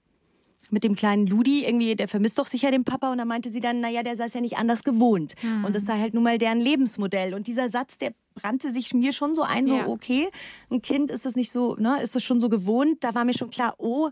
[0.70, 3.10] mit dem kleinen Ludi, irgendwie, der vermisst doch sicher den Papa.
[3.12, 5.34] Und da meinte sie dann, naja, der sei es ja nicht anders gewohnt.
[5.64, 7.34] Und das sei halt nun mal deren Lebensmodell.
[7.34, 9.86] Und dieser Satz, der brannte sich mir schon so ein, so, Ja.
[9.86, 10.28] okay,
[10.70, 13.02] ein Kind ist das nicht so, ne, ist das schon so gewohnt.
[13.04, 14.10] Da war mir schon klar, oh,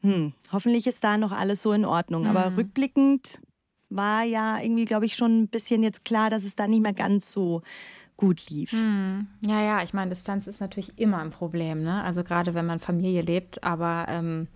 [0.00, 2.26] hm, hoffentlich ist da noch alles so in Ordnung.
[2.26, 3.40] Aber rückblickend
[3.90, 6.92] war ja irgendwie, glaube ich, schon ein bisschen jetzt klar, dass es da nicht mehr
[6.94, 7.62] ganz so
[8.16, 8.72] gut lief.
[9.40, 12.02] Ja, ja, ich meine, Distanz ist natürlich immer ein Problem, ne?
[12.04, 14.46] Also gerade wenn man Familie lebt, aber ähm,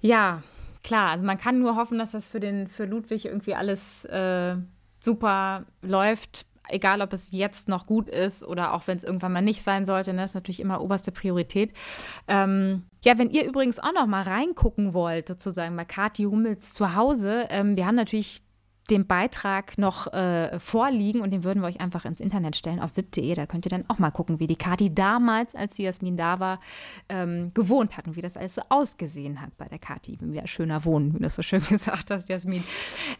[0.00, 0.42] ja,
[0.82, 4.56] klar, also man kann nur hoffen, dass das für den, für Ludwig irgendwie alles äh,
[5.00, 6.46] super läuft.
[6.70, 9.86] Egal, ob es jetzt noch gut ist oder auch wenn es irgendwann mal nicht sein
[9.86, 11.72] sollte, ne, ist natürlich immer oberste Priorität.
[12.26, 16.94] Ähm, ja, wenn ihr übrigens auch noch mal reingucken wollt, sozusagen bei Kathi Hummels zu
[16.94, 18.42] Hause, ähm, wir haben natürlich
[18.90, 22.96] den Beitrag noch äh, vorliegen und den würden wir euch einfach ins Internet stellen auf
[22.96, 23.34] wip.de.
[23.34, 26.40] Da könnt ihr dann auch mal gucken, wie die Kati damals, als die Jasmin da
[26.40, 26.60] war,
[27.08, 30.16] ähm, gewohnt hat und wie das alles so ausgesehen hat bei der Kati.
[30.20, 32.64] Wenn wir schöner wohnen, wie du das so schön gesagt hast, Jasmin.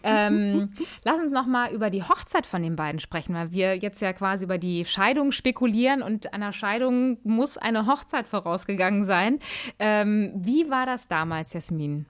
[0.03, 0.71] Ähm,
[1.05, 4.13] lass uns noch mal über die Hochzeit von den beiden sprechen, weil wir jetzt ja
[4.13, 9.39] quasi über die Scheidung spekulieren und einer Scheidung muss eine Hochzeit vorausgegangen sein.
[9.79, 12.07] Ähm, wie war das damals, Jasmin?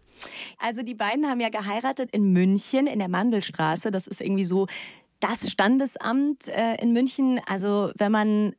[0.58, 3.90] Also die beiden haben ja geheiratet in München in der Mandelstraße.
[3.90, 4.66] Das ist irgendwie so
[5.20, 7.40] das Standesamt äh, in München.
[7.46, 8.54] Also wenn man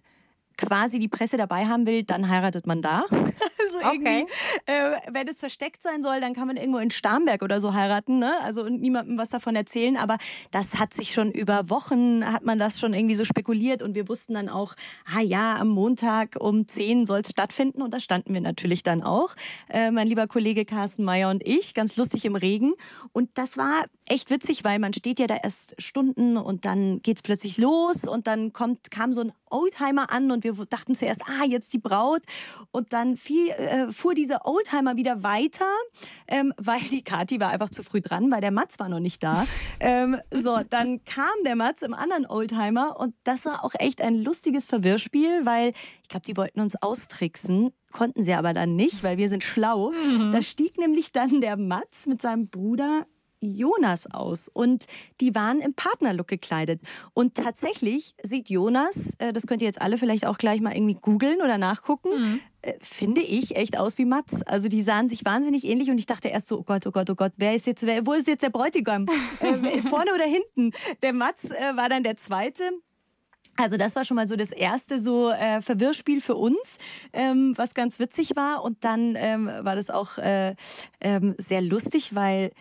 [0.58, 3.04] quasi die Presse dabei haben will, dann heiratet man da.
[3.76, 4.26] also okay.
[4.66, 8.20] äh, wenn es versteckt sein soll, dann kann man irgendwo in Starnberg oder so heiraten,
[8.20, 8.34] ne?
[8.44, 9.98] Also und niemandem was davon erzählen.
[9.98, 10.18] Aber
[10.52, 14.08] das hat sich schon über Wochen, hat man das schon irgendwie so spekuliert und wir
[14.08, 18.34] wussten dann auch, ah ja, am Montag um 10 soll es stattfinden und da standen
[18.34, 19.36] wir natürlich dann auch.
[19.70, 22.74] Äh, mein lieber Kollege Carsten Meyer und ich, ganz lustig im Regen.
[23.12, 27.22] Und das war echt witzig, weil man steht ja da erst Stunden und dann geht's
[27.22, 31.46] plötzlich los und dann kommt, kam so ein Oldtimer an und wir dachten zuerst, ah,
[31.46, 32.22] jetzt die Braut.
[32.72, 35.70] Und dann fiel, äh, fuhr dieser Oldtimer wieder weiter,
[36.28, 39.24] ähm, weil die Kati war einfach zu früh dran, weil der Mats war noch nicht
[39.24, 39.46] da.
[39.80, 44.16] Ähm, so, dann kam der Mats im anderen Oldtimer und das war auch echt ein
[44.16, 47.72] lustiges Verwirrspiel, weil ich glaube, die wollten uns austricksen.
[47.92, 49.92] Konnten sie aber dann nicht, weil wir sind schlau.
[49.92, 50.32] Mhm.
[50.32, 53.06] Da stieg nämlich dann der Mats mit seinem Bruder
[53.42, 54.86] Jonas aus und
[55.22, 56.82] die waren im Partnerlook gekleidet.
[57.14, 60.96] Und tatsächlich sieht Jonas, äh, das könnt ihr jetzt alle vielleicht auch gleich mal irgendwie
[60.96, 62.40] googeln oder nachgucken, mhm.
[62.62, 64.44] äh, finde ich echt aus wie Mats.
[64.44, 67.10] Also die sahen sich wahnsinnig ähnlich und ich dachte erst so, oh Gott, oh Gott,
[67.10, 69.06] oh Gott, wer ist jetzt, wer, wo ist jetzt der Bräutigam?
[69.40, 70.72] äh, vorne oder hinten?
[71.02, 72.72] Der Mats äh, war dann der Zweite.
[73.60, 76.78] Also das war schon mal so das erste so äh, Verwirrspiel für uns,
[77.12, 78.64] ähm, was ganz witzig war.
[78.64, 80.56] Und dann ähm, war das auch äh,
[81.02, 82.52] ähm, sehr lustig, weil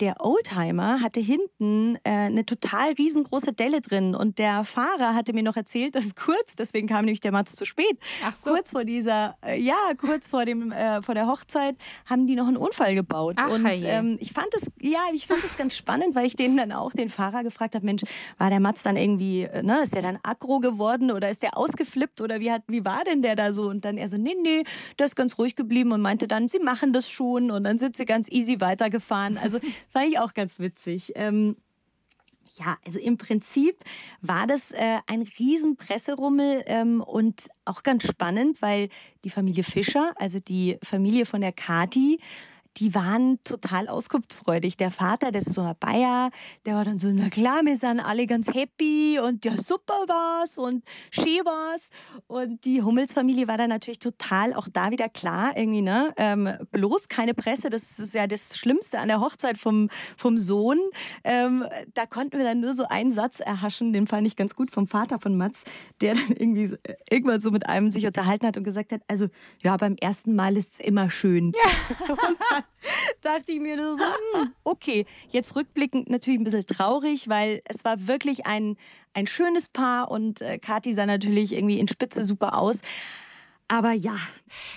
[0.00, 5.42] der Oldtimer hatte hinten äh, eine total riesengroße Delle drin und der Fahrer hatte mir
[5.42, 7.98] noch erzählt, dass kurz, deswegen kam nämlich der Mats zu spät,
[8.42, 8.50] so.
[8.50, 11.76] kurz vor dieser, äh, ja, kurz vor dem äh, vor der Hochzeit
[12.06, 15.44] haben die noch einen Unfall gebaut Ach, und ähm, ich fand es, ja, ich fand
[15.44, 18.02] es ganz spannend, weil ich den dann auch den Fahrer gefragt habe, Mensch,
[18.38, 21.56] war der Mats dann irgendwie, äh, ne, ist der dann aggro geworden oder ist der
[21.56, 23.68] ausgeflippt oder wie hat, wie war denn der da so?
[23.68, 24.64] Und dann er so, nee, nee,
[24.98, 27.96] der ist ganz ruhig geblieben und meinte dann, sie machen das schon und dann sind
[27.96, 29.38] sie ganz easy weitergefahren.
[29.38, 31.12] Also Fand ich auch ganz witzig.
[31.14, 31.56] Ähm,
[32.56, 33.76] ja, also im Prinzip
[34.20, 38.88] war das äh, ein riesen Presserummel ähm, und auch ganz spannend, weil
[39.24, 42.20] die Familie Fischer, also die Familie von der Kati,
[42.76, 44.76] die waren total auskunftsfreudig.
[44.76, 46.30] Der Vater, der ist so ein Bayer,
[46.66, 50.58] der war dann so, na klar, wir sind alle ganz happy und ja, super war's
[50.58, 51.90] und schön war's.
[52.26, 57.08] Und die Hummels-Familie war dann natürlich total auch da wieder klar, irgendwie, ne, ähm, bloß
[57.08, 60.78] keine Presse, das ist ja das Schlimmste an der Hochzeit vom, vom Sohn.
[61.22, 64.70] Ähm, da konnten wir dann nur so einen Satz erhaschen, den fand ich ganz gut
[64.70, 65.64] vom Vater von Mats,
[66.00, 66.76] der dann irgendwie
[67.08, 69.28] irgendwann so mit einem sich unterhalten hat und gesagt hat, also,
[69.62, 71.52] ja, beim ersten Mal ist es immer schön.
[71.54, 72.08] Ja.
[72.12, 72.63] und dann
[73.22, 78.06] dachte ich mir so, hm, okay, jetzt rückblickend natürlich ein bisschen traurig, weil es war
[78.06, 78.76] wirklich ein,
[79.14, 82.80] ein schönes Paar und äh, Kathi sah natürlich irgendwie in Spitze super aus.
[83.68, 84.16] Aber ja.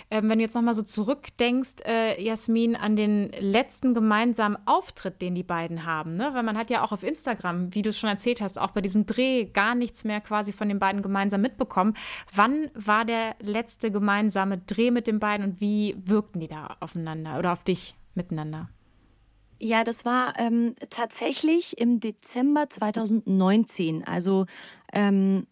[0.09, 5.35] Ähm, wenn du jetzt nochmal so zurückdenkst, äh, Jasmin, an den letzten gemeinsamen Auftritt, den
[5.35, 6.29] die beiden haben, ne?
[6.33, 8.81] Weil man hat ja auch auf Instagram, wie du es schon erzählt hast, auch bei
[8.81, 11.95] diesem Dreh gar nichts mehr quasi von den beiden gemeinsam mitbekommen.
[12.33, 17.37] Wann war der letzte gemeinsame Dreh mit den beiden und wie wirkten die da aufeinander
[17.37, 18.69] oder auf dich miteinander?
[19.59, 24.07] Ja, das war ähm, tatsächlich im Dezember 2019.
[24.07, 24.45] Also
[24.93, 25.47] ähm,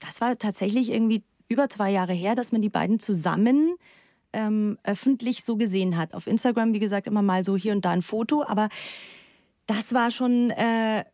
[0.00, 3.76] das war tatsächlich irgendwie über zwei Jahre her, dass man die beiden zusammen
[4.32, 6.14] ähm, öffentlich so gesehen hat.
[6.14, 8.68] Auf Instagram, wie gesagt, immer mal so hier und da ein Foto, aber
[9.66, 11.04] das war schon äh,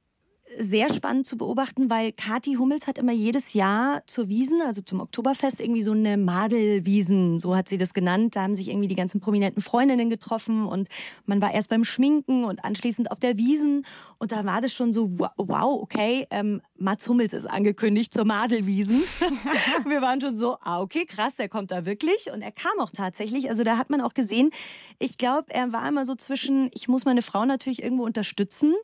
[0.56, 5.00] sehr spannend zu beobachten, weil Kati Hummels hat immer jedes Jahr zur Wiesen, also zum
[5.00, 8.36] Oktoberfest, irgendwie so eine Madelwiesen, so hat sie das genannt.
[8.36, 10.88] Da haben sich irgendwie die ganzen prominenten Freundinnen getroffen und
[11.26, 13.84] man war erst beim Schminken und anschließend auf der Wiesen
[14.18, 19.02] und da war das schon so, wow, okay, ähm, Mats Hummels ist angekündigt zur Madelwiesen.
[19.86, 22.90] Wir waren schon so, ah, okay, krass, der kommt da wirklich und er kam auch
[22.90, 23.48] tatsächlich.
[23.50, 24.50] Also da hat man auch gesehen,
[24.98, 28.74] ich glaube, er war immer so zwischen, ich muss meine Frau natürlich irgendwo unterstützen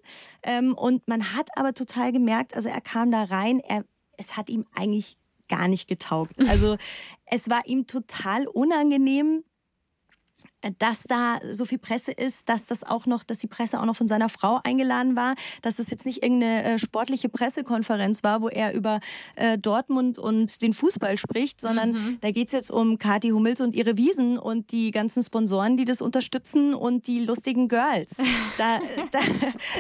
[0.43, 3.85] ähm, und man hat aber total gemerkt, also er kam da rein, er,
[4.17, 5.17] es hat ihm eigentlich
[5.49, 6.35] gar nicht getaugt.
[6.49, 6.77] Also
[7.27, 9.45] es war ihm total unangenehm.
[10.79, 13.97] Dass da so viel Presse ist, dass das auch noch, dass die Presse auch noch
[13.97, 18.49] von seiner Frau eingeladen war, dass das jetzt nicht irgendeine äh, sportliche Pressekonferenz war, wo
[18.49, 19.01] er über
[19.37, 22.19] äh, Dortmund und den Fußball spricht, sondern mhm.
[22.21, 25.85] da geht es jetzt um Kathi Hummels und ihre Wiesen und die ganzen Sponsoren, die
[25.85, 28.17] das unterstützen und die lustigen Girls.
[28.57, 28.79] Da,
[29.11, 29.19] da,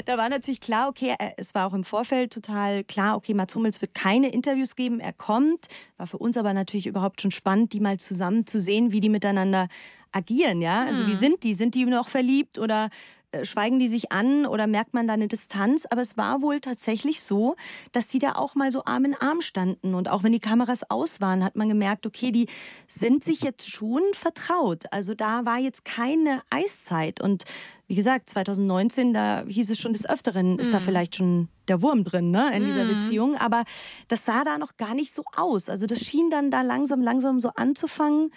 [0.04, 3.54] da war natürlich klar, okay, äh, es war auch im Vorfeld total klar, okay, Mats
[3.54, 5.66] Hummels wird keine Interviews geben, er kommt.
[5.96, 9.08] War für uns aber natürlich überhaupt schon spannend, die mal zusammen zu sehen, wie die
[9.08, 9.68] miteinander
[10.14, 10.84] agieren, ja?
[10.84, 11.18] Also wie hm.
[11.18, 11.54] sind die?
[11.54, 12.90] Sind die noch verliebt oder
[13.32, 15.86] äh, schweigen die sich an oder merkt man da eine Distanz?
[15.90, 17.56] Aber es war wohl tatsächlich so,
[17.92, 19.94] dass die da auch mal so Arm in Arm standen.
[19.94, 22.46] Und auch wenn die Kameras aus waren, hat man gemerkt, okay, die
[22.86, 24.84] sind sich jetzt schon vertraut.
[24.92, 27.20] Also da war jetzt keine Eiszeit.
[27.20, 27.44] Und
[27.88, 30.72] wie gesagt, 2019, da hieß es schon des Öfteren, ist mm.
[30.72, 30.84] da hm.
[30.84, 32.88] vielleicht schon der Wurm drin, ne, in dieser mm.
[32.88, 33.36] Beziehung.
[33.36, 33.64] Aber
[34.08, 35.68] das sah da noch gar nicht so aus.
[35.68, 38.30] Also das schien dann da langsam, langsam so anzufangen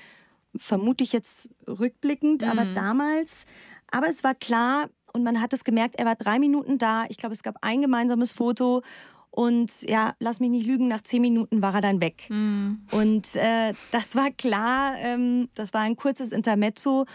[0.58, 2.50] vermute ich jetzt rückblickend, mhm.
[2.50, 3.46] aber damals,
[3.92, 7.06] aber es war klar und man hat es gemerkt, er war drei Minuten da.
[7.10, 8.84] Ich glaube, es gab ein gemeinsames Foto
[9.32, 12.26] und ja, lass mich nicht lügen, nach zehn Minuten war er dann weg.
[12.30, 12.82] Mhm.
[12.92, 17.06] Und äh, das war klar, ähm, das war ein kurzes Intermezzo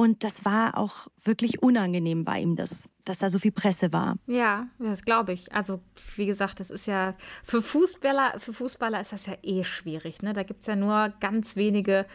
[0.00, 4.16] und das war auch wirklich unangenehm bei ihm, dass, dass da so viel Presse war.
[4.26, 5.52] Ja, das glaube ich.
[5.52, 5.82] Also,
[6.16, 7.14] wie gesagt, das ist ja
[7.44, 10.22] für Fußballer, für Fußballer ist das ja eh schwierig.
[10.22, 10.32] Ne?
[10.32, 12.06] Da gibt es ja nur ganz wenige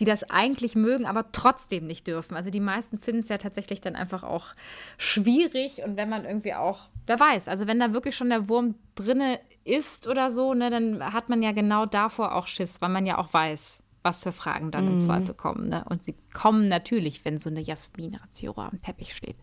[0.00, 2.36] die das eigentlich mögen, aber trotzdem nicht dürfen.
[2.36, 4.48] Also die meisten finden es ja tatsächlich dann einfach auch
[4.98, 8.74] schwierig und wenn man irgendwie auch, wer weiß, also wenn da wirklich schon der Wurm
[8.94, 13.06] drinne ist oder so, ne, dann hat man ja genau davor auch Schiss, weil man
[13.06, 15.00] ja auch weiß, was für Fragen dann im mhm.
[15.00, 15.70] Zweifel kommen.
[15.70, 15.84] Ne?
[15.88, 19.36] Und sie kommen natürlich, wenn so eine Jasmin Razziora am Teppich steht.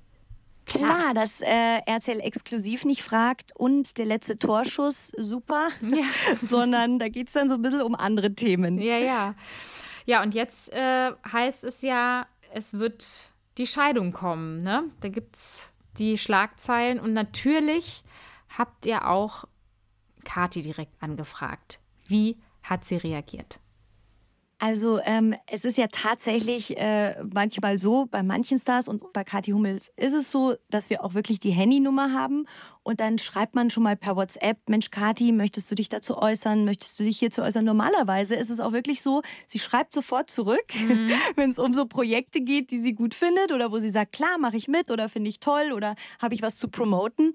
[0.66, 6.04] Klar, dass äh, RTL exklusiv nicht fragt und der letzte Torschuss, super, ja.
[6.42, 8.80] sondern da geht es dann so ein bisschen um andere Themen.
[8.80, 9.36] Ja, ja.
[10.06, 14.64] Ja, und jetzt äh, heißt es ja, es wird die Scheidung kommen.
[14.64, 14.84] Ne?
[15.00, 18.04] Da gibt es die Schlagzeilen und natürlich
[18.58, 19.46] habt ihr auch
[20.24, 21.80] Kati direkt angefragt.
[22.08, 23.60] Wie hat sie reagiert?
[24.64, 29.54] Also ähm, es ist ja tatsächlich äh, manchmal so, bei manchen Stars und bei Kathi
[29.54, 32.46] Hummels ist es so, dass wir auch wirklich die Handynummer haben
[32.84, 36.64] und dann schreibt man schon mal per WhatsApp, Mensch Kathi, möchtest du dich dazu äußern,
[36.64, 37.66] möchtest du dich hierzu äußern?
[37.66, 41.10] Normalerweise ist es auch wirklich so, sie schreibt sofort zurück, mhm.
[41.36, 44.38] wenn es um so Projekte geht, die sie gut findet oder wo sie sagt, klar,
[44.38, 47.32] mache ich mit oder finde ich toll oder habe ich was zu promoten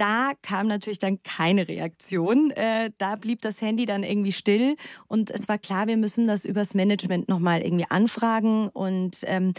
[0.00, 2.50] da kam natürlich dann keine Reaktion.
[2.52, 4.76] Äh, da blieb das Handy dann irgendwie still
[5.08, 9.52] und es war klar, wir müssen das übers Management nochmal irgendwie anfragen und ähm,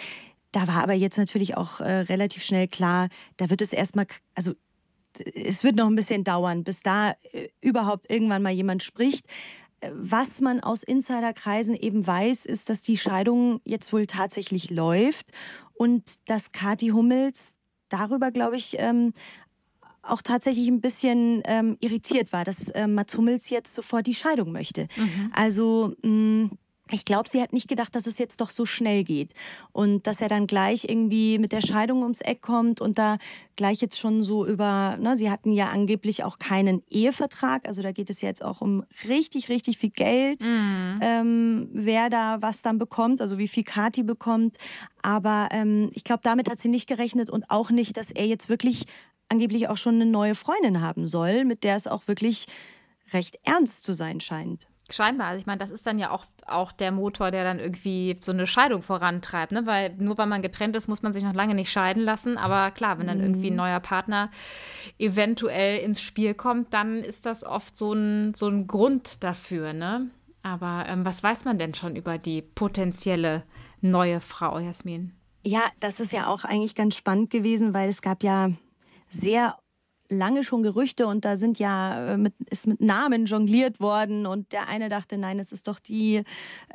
[0.51, 4.53] da war aber jetzt natürlich auch äh, relativ schnell klar, da wird es erstmal, also
[5.35, 9.27] es wird noch ein bisschen dauern, bis da äh, überhaupt irgendwann mal jemand spricht.
[9.93, 15.31] Was man aus Insiderkreisen eben weiß, ist, dass die Scheidung jetzt wohl tatsächlich läuft
[15.73, 17.55] und dass Kathi Hummels
[17.89, 19.13] darüber, glaube ich, ähm,
[20.03, 24.51] auch tatsächlich ein bisschen ähm, irritiert war, dass äh, Mats Hummels jetzt sofort die Scheidung
[24.51, 24.87] möchte.
[24.97, 25.31] Mhm.
[25.33, 26.51] Also mh, mm,
[26.93, 29.33] ich glaube, sie hat nicht gedacht, dass es jetzt doch so schnell geht
[29.71, 33.17] und dass er dann gleich irgendwie mit der Scheidung ums Eck kommt und da
[33.55, 37.91] gleich jetzt schon so über, ne, sie hatten ja angeblich auch keinen Ehevertrag, also da
[37.91, 40.99] geht es jetzt auch um richtig, richtig viel Geld, mhm.
[41.01, 44.57] ähm, wer da was dann bekommt, also wie viel Kati bekommt.
[45.01, 48.49] Aber ähm, ich glaube, damit hat sie nicht gerechnet und auch nicht, dass er jetzt
[48.49, 48.85] wirklich
[49.31, 52.45] angeblich auch schon eine neue Freundin haben soll, mit der es auch wirklich
[53.13, 54.67] recht ernst zu sein scheint.
[54.89, 55.27] Scheinbar.
[55.27, 58.31] Also ich meine, das ist dann ja auch, auch der Motor, der dann irgendwie so
[58.31, 59.53] eine Scheidung vorantreibt.
[59.53, 59.65] Ne?
[59.65, 62.37] Weil nur weil man getrennt ist, muss man sich noch lange nicht scheiden lassen.
[62.37, 63.23] Aber klar, wenn dann mhm.
[63.23, 64.29] irgendwie ein neuer Partner
[64.99, 69.71] eventuell ins Spiel kommt, dann ist das oft so ein, so ein Grund dafür.
[69.71, 70.09] Ne?
[70.43, 73.43] Aber ähm, was weiß man denn schon über die potenzielle
[73.79, 75.13] neue Frau, Jasmin?
[75.43, 78.51] Ja, das ist ja auch eigentlich ganz spannend gewesen, weil es gab ja
[79.11, 79.57] sehr
[80.11, 84.51] lange schon Gerüchte und da sind ja äh, mit, ist mit Namen jongliert worden und
[84.51, 86.23] der eine dachte, nein, es ist doch die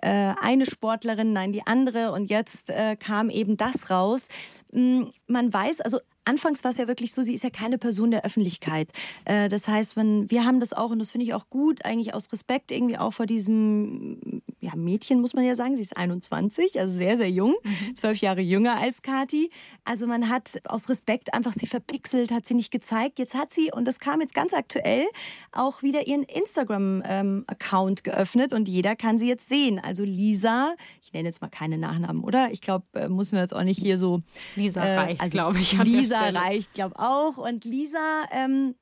[0.02, 4.28] äh, eine Sportlerin, nein, die andere und jetzt äh, kam eben das raus.
[4.72, 8.10] Hm, man weiß, also anfangs war es ja wirklich so, sie ist ja keine Person
[8.10, 8.90] der Öffentlichkeit.
[9.26, 12.14] Äh, das heißt, wenn, wir haben das auch, und das finde ich auch gut, eigentlich
[12.14, 15.76] aus Respekt irgendwie auch vor diesem ja, Mädchen, muss man ja sagen.
[15.76, 17.94] Sie ist 21, also sehr, sehr jung, mhm.
[17.94, 19.50] zwölf Jahre jünger als Kati.
[19.84, 23.18] Also man hat aus Respekt einfach sie verpixelt, hat sie nicht gezeigt.
[23.18, 25.06] Jetzt hat sie, und das kam jetzt ganz aktuell,
[25.52, 29.78] auch wieder ihren Instagram-Account ähm, geöffnet und jeder kann sie jetzt sehen.
[29.78, 32.50] Also Lisa, ich nenne jetzt mal keine Nachnamen, oder?
[32.50, 34.22] Ich glaube, äh, müssen wir jetzt auch nicht hier so.
[34.56, 35.72] Lisa äh, reicht, also glaube ich.
[35.72, 37.38] Lisa Lisa reicht, glaube auch.
[37.38, 38.74] Und Lisa ähm,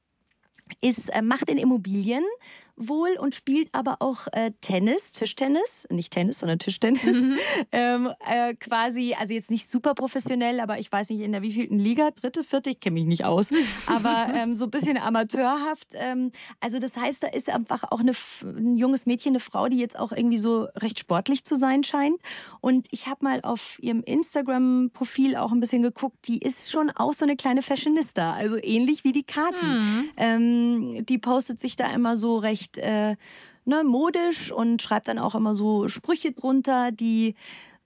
[0.81, 2.25] ist, äh, macht in Immobilien
[2.77, 7.05] wohl und spielt aber auch äh, Tennis, Tischtennis, nicht Tennis, sondern Tischtennis.
[7.05, 7.39] Mhm.
[7.73, 11.79] Ähm, äh, quasi, also jetzt nicht super professionell, aber ich weiß nicht in der wievielten
[11.79, 13.49] Liga, dritte, vierte, ich kenne mich nicht aus,
[13.87, 15.89] aber ähm, so ein bisschen amateurhaft.
[15.95, 19.79] Ähm, also das heißt, da ist einfach auch eine, ein junges Mädchen, eine Frau, die
[19.79, 22.17] jetzt auch irgendwie so recht sportlich zu sein scheint.
[22.61, 27.13] Und ich habe mal auf ihrem Instagram-Profil auch ein bisschen geguckt, die ist schon auch
[27.13, 29.65] so eine kleine Fashionista, also ähnlich wie die Kati.
[29.65, 31.07] Mhm.
[31.07, 33.17] Die postet sich da immer so recht äh,
[33.65, 37.35] ne, modisch und schreibt dann auch immer so Sprüche drunter, die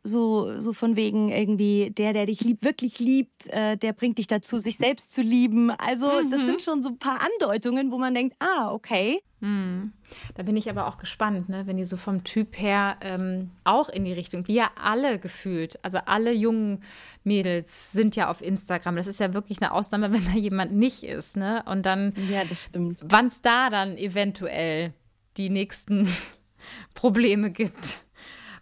[0.02, 4.26] so, so von wegen irgendwie, der, der dich liebt, wirklich liebt, äh, der bringt dich
[4.26, 5.70] dazu, sich selbst zu lieben.
[5.70, 6.30] Also, mhm.
[6.30, 9.20] das sind schon so ein paar Andeutungen, wo man denkt, ah, okay.
[9.40, 9.92] Mhm.
[10.34, 11.66] Da bin ich aber auch gespannt, ne?
[11.66, 15.82] wenn die so vom Typ her ähm, auch in die Richtung, wie ja alle gefühlt,
[15.84, 16.82] also alle jungen
[17.22, 18.96] Mädels sind ja auf Instagram.
[18.96, 21.36] Das ist ja wirklich eine Ausnahme, wenn da jemand nicht ist.
[21.36, 21.62] Ne?
[21.66, 22.98] Und dann, ja, das stimmt.
[23.02, 24.92] Wann es da dann eventuell
[25.36, 26.08] die nächsten
[26.94, 28.04] Probleme gibt.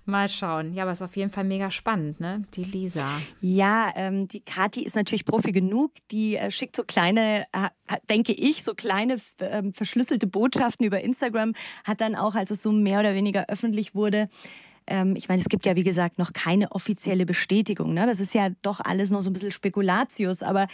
[0.06, 0.72] Mal schauen.
[0.72, 2.44] Ja, aber ist auf jeden Fall mega spannend, ne?
[2.54, 3.20] Die Lisa.
[3.40, 5.92] Ja, ähm, die Kathi ist natürlich Profi genug.
[6.12, 7.68] Die äh, schickt so kleine, äh,
[8.08, 11.54] denke ich, so kleine äh, verschlüsselte Botschaften über Instagram.
[11.84, 14.28] Hat dann auch, als es so mehr oder weniger öffentlich wurde,
[14.86, 17.92] ähm, ich meine, es gibt ja, wie gesagt, noch keine offizielle Bestätigung.
[17.92, 18.06] Ne?
[18.06, 20.68] Das ist ja doch alles noch so ein bisschen Spekulatius, aber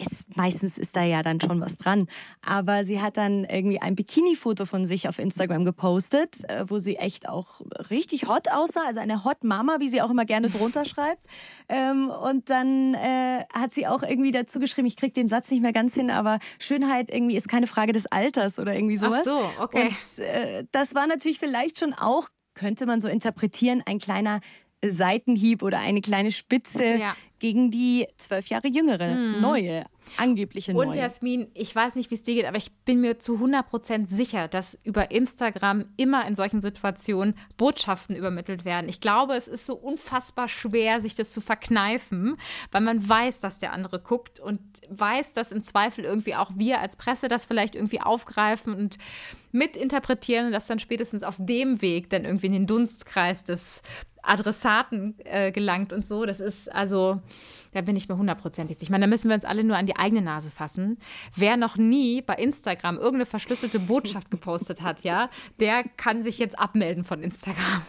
[0.00, 2.08] ist, meistens ist da ja dann schon was dran.
[2.44, 6.96] Aber sie hat dann irgendwie ein Bikini-Foto von sich auf Instagram gepostet, äh, wo sie
[6.96, 10.84] echt auch richtig hot aussah, also eine Hot Mama, wie sie auch immer gerne drunter
[10.86, 11.22] schreibt.
[11.68, 15.62] Ähm, und dann äh, hat sie auch irgendwie dazu geschrieben, ich krieg den Satz nicht
[15.62, 19.26] mehr ganz hin, aber Schönheit irgendwie ist keine Frage des Alters oder irgendwie sowas.
[19.26, 19.88] Ach so, okay.
[19.88, 24.40] Und äh, das war natürlich vielleicht schon auch, könnte man so interpretieren, ein kleiner
[24.84, 27.16] Seitenhieb oder eine kleine Spitze ja.
[27.38, 29.40] Gegen die zwölf Jahre jüngere, mhm.
[29.40, 29.86] neue,
[30.16, 30.88] angebliche neue.
[30.88, 34.06] Und Jasmin, ich weiß nicht, wie es dir geht, aber ich bin mir zu 100%
[34.06, 38.88] sicher, dass über Instagram immer in solchen Situationen Botschaften übermittelt werden.
[38.88, 42.36] Ich glaube, es ist so unfassbar schwer, sich das zu verkneifen,
[42.72, 46.80] weil man weiß, dass der andere guckt und weiß, dass im Zweifel irgendwie auch wir
[46.80, 48.98] als Presse das vielleicht irgendwie aufgreifen und
[49.52, 53.82] mitinterpretieren und das dann spätestens auf dem Weg dann irgendwie in den Dunstkreis des
[54.22, 56.26] Adressaten äh, gelangt und so.
[56.26, 57.20] Das ist also,
[57.72, 58.88] da bin ich mir hundertprozentig sicher.
[58.88, 60.98] Ich meine, da müssen wir uns alle nur an die eigene Nase fassen.
[61.34, 65.30] Wer noch nie bei Instagram irgendeine verschlüsselte Botschaft gepostet hat, ja,
[65.60, 67.82] der kann sich jetzt abmelden von Instagram.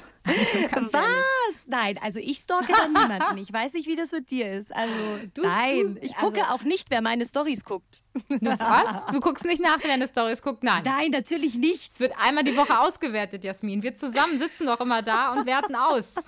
[0.71, 1.67] Also Was?
[1.67, 3.37] Nein, also ich stalke dann niemanden.
[3.37, 4.75] Ich weiß nicht, wie das mit dir ist.
[4.75, 4.93] Also
[5.33, 8.01] du, nein, du, ich gucke also, auch nicht, wer meine Stories guckt.
[8.29, 9.05] Was?
[9.07, 10.63] Du guckst nicht nach, wer deine Stories guckt?
[10.63, 10.83] Nein.
[10.83, 11.93] Nein, natürlich nicht.
[11.93, 13.83] Es wird einmal die Woche ausgewertet, Jasmin.
[13.83, 16.15] Wir zusammen sitzen doch immer da und werten aus.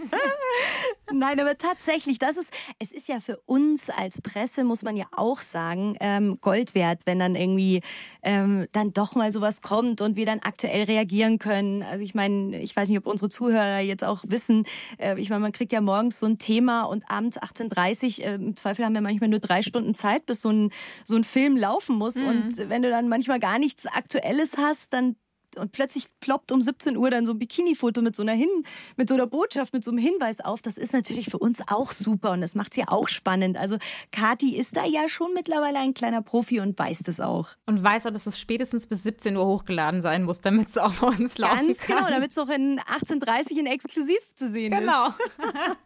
[1.12, 5.06] Nein, aber tatsächlich, das ist, es ist ja für uns als Presse, muss man ja
[5.12, 7.82] auch sagen, ähm, Gold wert, wenn dann irgendwie
[8.22, 11.82] ähm, dann doch mal sowas kommt und wir dann aktuell reagieren können.
[11.82, 14.64] Also ich meine, ich weiß nicht, ob unsere Zuhörer jetzt auch wissen,
[14.98, 18.34] äh, ich meine, man kriegt ja morgens so ein Thema und abends 18.30 Uhr, äh,
[18.34, 20.70] im Zweifel haben wir manchmal nur drei Stunden Zeit, bis so ein,
[21.04, 22.14] so ein Film laufen muss.
[22.14, 22.28] Mhm.
[22.28, 25.16] Und wenn du dann manchmal gar nichts Aktuelles hast, dann
[25.56, 28.48] und plötzlich ploppt um 17 Uhr dann so ein Bikini-Foto mit so einer Hin
[28.96, 30.62] mit so einer Botschaft, mit so einem Hinweis auf.
[30.62, 33.56] Das ist natürlich für uns auch super und das macht es ja auch spannend.
[33.56, 33.78] Also
[34.12, 37.48] Kati ist da ja schon mittlerweile ein kleiner Profi und weiß das auch.
[37.66, 40.94] Und weiß auch, dass es spätestens bis 17 Uhr hochgeladen sein muss, damit es auch
[40.94, 41.96] bei uns laufen Ganz kann.
[41.98, 45.08] genau, damit es auch in 18.30 Uhr in Exklusiv zu sehen genau.
[45.08, 45.14] ist.
[45.38, 45.76] Genau.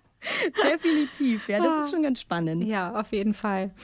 [0.72, 2.64] Definitiv, ja, das ist schon ganz spannend.
[2.64, 3.74] Ja, auf jeden Fall.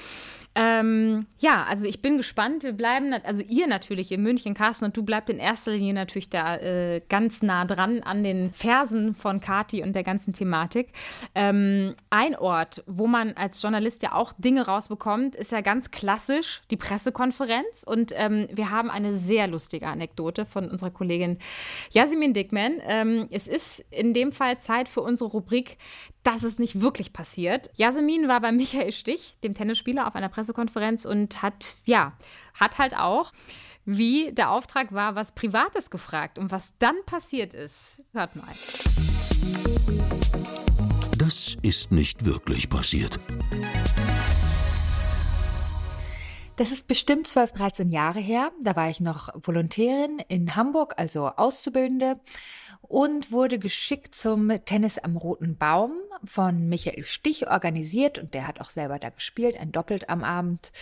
[0.56, 2.64] Ähm, ja, also ich bin gespannt.
[2.64, 6.28] Wir bleiben, also ihr natürlich in München, Carsten, und du bleibt in erster Linie natürlich
[6.28, 10.88] da äh, ganz nah dran an den Versen von Kati und der ganzen Thematik.
[11.36, 16.62] Ähm, ein Ort, wo man als Journalist ja auch Dinge rausbekommt, ist ja ganz klassisch
[16.70, 17.84] die Pressekonferenz.
[17.86, 21.38] Und ähm, wir haben eine sehr lustige Anekdote von unserer Kollegin
[21.90, 22.80] Jasmin Dickman.
[22.84, 25.78] Ähm, es ist in dem Fall Zeit für unsere Rubrik
[26.22, 27.70] dass es nicht wirklich passiert.
[27.76, 30.39] Jasmin war bei Michael Stich, dem Tennisspieler, auf einer Pressekonferenz
[31.06, 32.12] und hat, ja,
[32.54, 33.32] hat halt auch,
[33.84, 36.38] wie der Auftrag war, was Privates gefragt.
[36.38, 38.54] Und was dann passiert ist, hört mal.
[41.18, 43.18] Das ist nicht wirklich passiert.
[46.56, 48.52] Das ist bestimmt 12, 13 Jahre her.
[48.60, 52.20] Da war ich noch Volontärin in Hamburg, also Auszubildende
[52.82, 55.92] und wurde geschickt zum Tennis am Roten Baum
[56.24, 60.72] von Michael Stich organisiert und der hat auch selber da gespielt, ein Doppelt am Abend.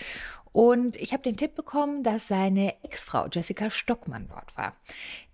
[0.51, 4.75] Und ich habe den Tipp bekommen, dass seine Ex-Frau Jessica Stockmann dort war.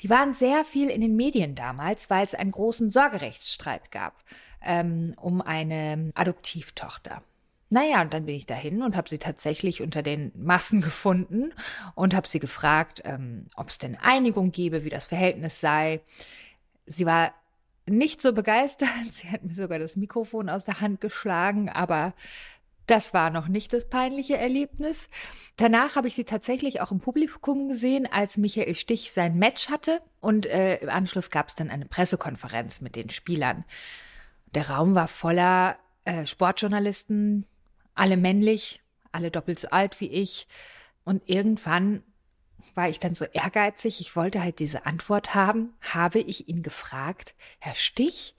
[0.02, 4.24] Die waren sehr viel in den Medien damals, weil es einen großen Sorgerechtsstreit gab
[4.62, 7.24] ähm, um eine Adoptivtochter.
[7.70, 11.52] Naja, und dann bin ich dahin und habe sie tatsächlich unter den Massen gefunden
[11.96, 16.02] und habe sie gefragt, ähm, ob es denn Einigung gebe, wie das Verhältnis sei.
[16.86, 17.34] Sie war
[17.88, 18.90] nicht so begeistert.
[19.10, 22.14] Sie hat mir sogar das Mikrofon aus der Hand geschlagen, aber
[22.88, 25.10] das war noch nicht das peinliche Erlebnis.
[25.58, 30.02] Danach habe ich sie tatsächlich auch im Publikum gesehen, als Michael Stich sein Match hatte.
[30.22, 33.66] Und äh, im Anschluss gab es dann eine Pressekonferenz mit den Spielern.
[34.54, 37.48] Der Raum war voller äh, Sportjournalisten,
[37.96, 38.82] alle männlich,
[39.12, 40.48] alle doppelt so alt wie ich.
[41.04, 42.04] Und irgendwann
[42.74, 47.36] war ich dann so ehrgeizig, ich wollte halt diese Antwort haben, habe ich ihn gefragt,
[47.60, 48.36] Herr Stich,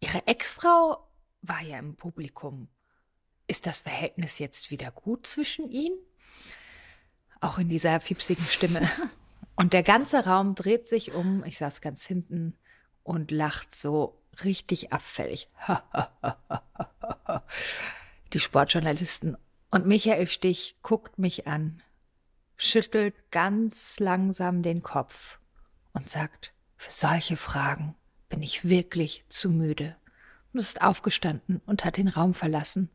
[0.00, 1.08] Ihre Ex-Frau
[1.40, 2.68] war ja im Publikum.
[3.46, 5.96] Ist das Verhältnis jetzt wieder gut zwischen ihnen?
[7.40, 8.88] Auch in dieser fiepsigen Stimme.
[9.56, 12.58] Und der ganze Raum dreht sich um, ich saß ganz hinten
[13.04, 15.48] und lacht so richtig abfällig.
[18.34, 19.36] Die Sportjournalisten.
[19.70, 21.80] Und Michael Stich guckt mich an,
[22.56, 25.38] schüttelt ganz langsam den Kopf
[25.92, 27.94] und sagt, für solche Fragen
[28.28, 29.94] bin ich wirklich zu müde
[30.52, 32.90] und ist aufgestanden und hat den Raum verlassen.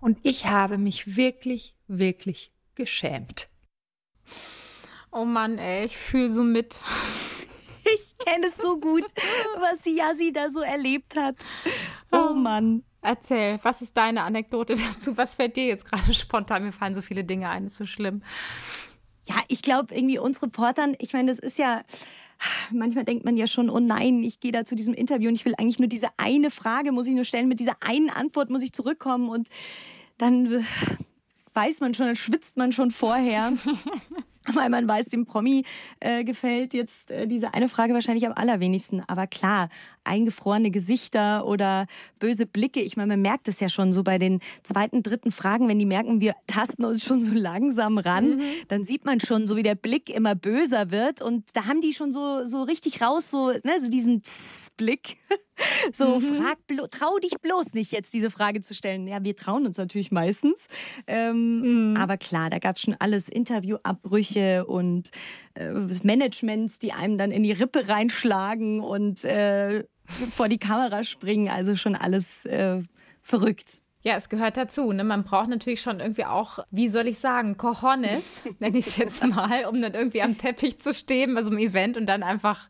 [0.00, 3.48] Und ich habe mich wirklich, wirklich geschämt.
[5.12, 6.74] Oh Mann, ey, ich fühle so mit.
[8.24, 9.04] Ich kenne es so gut,
[9.58, 11.36] was die Yassi da so erlebt hat.
[12.10, 12.84] Oh Mann.
[13.02, 15.16] Erzähl, was ist deine Anekdote dazu?
[15.16, 16.64] Was fällt dir jetzt gerade spontan?
[16.64, 18.22] Mir fallen so viele Dinge ein, ist so schlimm.
[19.26, 21.82] Ja, ich glaube irgendwie uns Reportern, ich meine, das ist ja,
[22.70, 25.44] manchmal denkt man ja schon, oh nein, ich gehe da zu diesem Interview und ich
[25.44, 28.62] will eigentlich nur diese eine Frage, muss ich nur stellen, mit dieser einen Antwort muss
[28.62, 29.48] ich zurückkommen und
[30.18, 30.66] dann
[31.54, 33.52] weiß man schon, dann schwitzt man schon vorher.
[34.52, 35.64] weil man weiß, dem Promi
[36.00, 39.02] äh, gefällt jetzt äh, diese eine Frage wahrscheinlich am allerwenigsten.
[39.06, 39.68] Aber klar,
[40.04, 41.86] eingefrorene Gesichter oder
[42.18, 42.80] böse Blicke.
[42.80, 45.86] Ich meine, man merkt es ja schon so bei den zweiten, dritten Fragen, wenn die
[45.86, 48.42] merken, wir tasten uns schon so langsam ran, mhm.
[48.68, 51.22] dann sieht man schon so, wie der Blick immer böser wird.
[51.22, 54.22] Und da haben die schon so, so richtig raus, so, ne, so diesen
[54.76, 55.16] Blick.
[55.92, 56.42] So, mhm.
[56.42, 56.58] frag,
[56.90, 59.06] trau dich bloß nicht, jetzt diese Frage zu stellen.
[59.06, 60.66] Ja, wir trauen uns natürlich meistens.
[61.06, 61.96] Ähm, mhm.
[61.96, 65.10] Aber klar, da gab es schon alles Interviewabbrüche und
[65.54, 65.70] äh,
[66.02, 69.84] Managements, die einem dann in die Rippe reinschlagen und äh,
[70.34, 71.48] vor die Kamera springen.
[71.48, 72.82] Also schon alles äh,
[73.22, 73.82] verrückt.
[74.04, 74.92] Ja, es gehört dazu.
[74.92, 75.02] Ne?
[75.02, 79.26] Man braucht natürlich schon irgendwie auch, wie soll ich sagen, Cojones, nenne ich es jetzt
[79.26, 82.68] mal, um dann irgendwie am Teppich zu stehen bei so einem Event und dann einfach,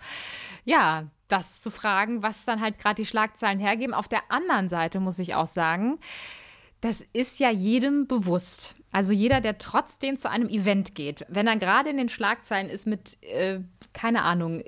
[0.64, 3.94] ja, das zu fragen, was dann halt gerade die Schlagzeilen hergeben.
[3.94, 5.98] Auf der anderen Seite muss ich auch sagen,
[6.80, 8.76] das ist ja jedem bewusst.
[8.94, 12.86] Also jeder, der trotzdem zu einem Event geht, wenn er gerade in den Schlagzeilen ist
[12.86, 13.58] mit, äh,
[13.92, 14.62] keine Ahnung,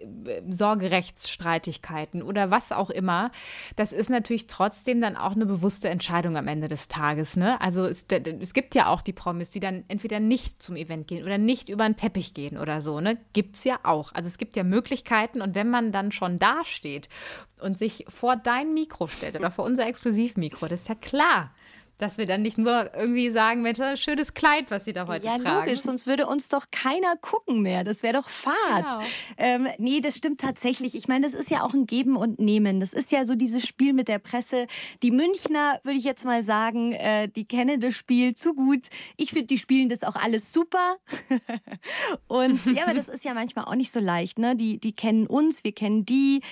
[0.48, 3.30] Sorgerechtsstreitigkeiten oder was auch immer,
[3.76, 7.36] das ist natürlich trotzdem dann auch eine bewusste Entscheidung am Ende des Tages.
[7.36, 7.60] Ne?
[7.60, 11.22] Also es, es gibt ja auch die Promis, die dann entweder nicht zum Event gehen
[11.22, 13.00] oder nicht über den Teppich gehen oder so.
[13.00, 13.18] Ne?
[13.32, 14.12] Gibt es ja auch.
[14.12, 17.08] Also es gibt ja Möglichkeiten und wenn man dann schon dasteht
[17.60, 21.52] und sich vor dein Mikro stellt oder vor unser Exklusivmikro, das ist ja klar
[21.98, 25.24] dass wir dann nicht nur irgendwie sagen, Mensch, ein schönes Kleid, was sie da heute
[25.24, 25.46] ja, tragen.
[25.46, 27.84] Ja, logisch, sonst würde uns doch keiner gucken mehr.
[27.84, 28.56] Das wäre doch Fahrt.
[28.66, 29.00] Genau.
[29.38, 30.94] Ähm, nee, das stimmt tatsächlich.
[30.94, 32.80] Ich meine, das ist ja auch ein Geben und Nehmen.
[32.80, 34.66] Das ist ja so dieses Spiel mit der Presse.
[35.02, 38.86] Die Münchner, würde ich jetzt mal sagen, äh, die kennen das Spiel zu gut.
[39.16, 40.96] Ich finde, die spielen das auch alles super.
[42.28, 44.38] und ja, aber das ist ja manchmal auch nicht so leicht.
[44.38, 44.54] Ne?
[44.56, 46.42] Die, die kennen uns, wir kennen die.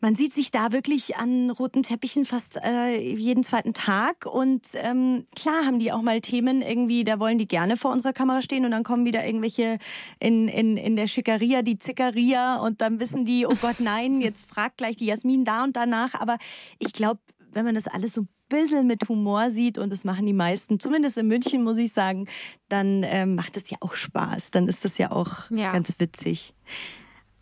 [0.00, 4.24] Man sieht sich da wirklich an roten Teppichen fast äh, jeden zweiten Tag.
[4.24, 8.14] Und ähm, klar haben die auch mal Themen irgendwie, da wollen die gerne vor unserer
[8.14, 9.78] Kamera stehen und dann kommen wieder irgendwelche
[10.18, 14.48] in, in, in der Schickeria, die Zickeria und dann wissen die, oh Gott, nein, jetzt
[14.48, 16.14] fragt gleich die Jasmin da und danach.
[16.14, 16.38] Aber
[16.78, 17.20] ich glaube,
[17.52, 20.80] wenn man das alles so ein bisschen mit Humor sieht und das machen die meisten,
[20.80, 22.26] zumindest in München muss ich sagen,
[22.68, 24.50] dann ähm, macht es ja auch Spaß.
[24.50, 25.72] Dann ist das ja auch ja.
[25.72, 26.54] ganz witzig.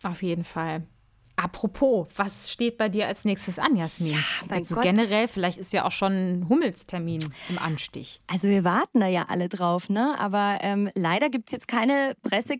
[0.03, 0.83] Auf jeden Fall.
[1.41, 4.11] Apropos, was steht bei dir als nächstes an, Jasmin?
[4.11, 4.19] Ja,
[4.49, 4.83] also Gott.
[4.83, 8.19] generell, vielleicht ist ja auch schon ein Hummelstermin im Anstich.
[8.27, 10.19] Also wir warten da ja alle drauf, ne?
[10.19, 12.57] Aber ähm, leider gibt es jetzt keine Presse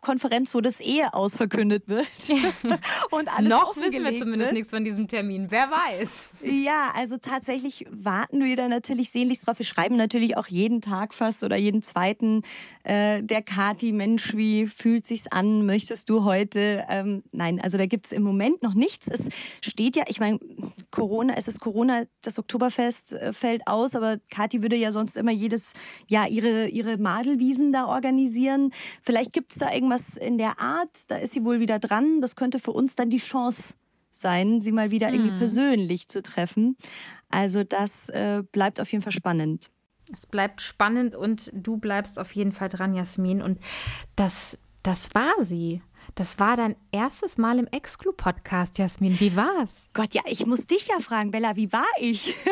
[0.00, 2.06] Konferenz, wo das Ehe ausverkündet wird.
[3.10, 4.52] und alles Noch wissen wir zumindest wird.
[4.52, 5.50] nichts von diesem Termin.
[5.50, 6.08] Wer weiß.
[6.42, 9.58] Ja, also tatsächlich warten wir da natürlich sehnlichst drauf.
[9.58, 12.42] Wir schreiben natürlich auch jeden Tag fast oder jeden zweiten
[12.84, 15.66] äh, der Kati, Mensch, wie fühlt sich's an?
[15.66, 16.84] Möchtest du heute?
[16.88, 19.08] Ähm, nein, also da gibt es im Moment noch nichts.
[19.08, 19.28] Es
[19.60, 20.38] steht ja, ich meine,
[20.90, 25.32] Corona, es ist Corona, das Oktoberfest äh, fällt aus, aber Kati würde ja sonst immer
[25.32, 25.72] jedes
[26.06, 28.72] Jahr ihre, ihre Madelwiesen da organisieren.
[29.02, 32.20] Vielleicht gibt es da irgendwas in der Art, da ist sie wohl wieder dran.
[32.20, 33.74] Das könnte für uns dann die Chance
[34.10, 35.38] sein, sie mal wieder irgendwie Mhm.
[35.38, 36.76] persönlich zu treffen.
[37.30, 39.70] Also das äh, bleibt auf jeden Fall spannend.
[40.12, 43.42] Es bleibt spannend und du bleibst auf jeden Fall dran, Jasmin.
[43.42, 43.58] Und
[44.16, 45.82] das, das war sie.
[46.14, 49.18] Das war dein erstes Mal im Exclu-Podcast, Jasmin.
[49.18, 49.88] Wie war's?
[49.94, 52.26] Gott, ja, ich muss dich ja fragen, Bella, wie war ich?
[52.44, 52.50] du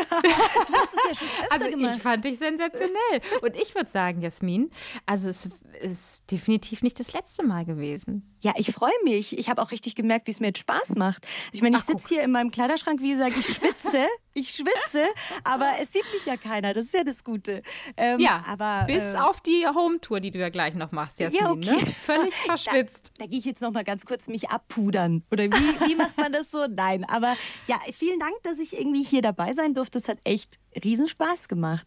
[0.72, 1.96] hast es ja schon öfter Also gemacht.
[1.96, 3.20] ich fand dich sensationell.
[3.42, 4.70] Und ich würde sagen, Jasmin,
[5.06, 5.48] also es
[5.80, 8.28] ist definitiv nicht das letzte Mal gewesen.
[8.42, 9.38] Ja, ich freue mich.
[9.38, 11.26] Ich habe auch richtig gemerkt, wie es mir jetzt Spaß macht.
[11.52, 15.06] Ich meine, ich sitze hier in meinem Kleiderschrank, wie gesagt, ich schwitze, ich schwitze,
[15.44, 16.72] aber es sieht mich ja keiner.
[16.74, 17.62] Das ist ja das Gute.
[17.96, 21.40] Ähm, Ja, aber bis äh, auf die Home-Tour, die du ja gleich noch machst, Jasmin.
[21.40, 21.76] Ja, okay.
[21.84, 21.86] ne?
[21.86, 23.12] Völlig verschwitzt.
[23.18, 25.22] Da gehe ich jetzt noch mal ganz kurz mich abpudern.
[25.30, 26.66] Oder wie, wie macht man das so?
[26.68, 29.98] Nein, aber ja, vielen Dank, dass ich irgendwie hier dabei sein durfte.
[29.98, 31.86] Es hat echt riesen Spaß gemacht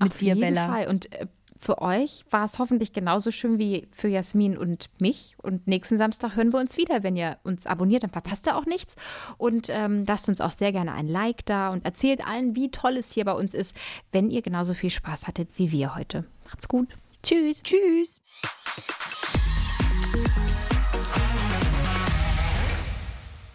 [0.00, 0.66] mit Auf dir, jeden Bella.
[0.66, 0.88] Fall.
[0.88, 1.26] Und äh,
[1.62, 5.36] für euch war es hoffentlich genauso schön wie für Jasmin und mich.
[5.40, 7.04] Und nächsten Samstag hören wir uns wieder.
[7.04, 8.96] Wenn ihr uns abonniert, dann verpasst ihr auch nichts.
[9.38, 12.96] Und ähm, lasst uns auch sehr gerne ein Like da und erzählt allen, wie toll
[12.96, 13.76] es hier bei uns ist,
[14.10, 16.24] wenn ihr genauso viel Spaß hattet wie wir heute.
[16.44, 16.88] Macht's gut.
[17.22, 17.62] Tschüss.
[17.62, 18.20] Tschüss.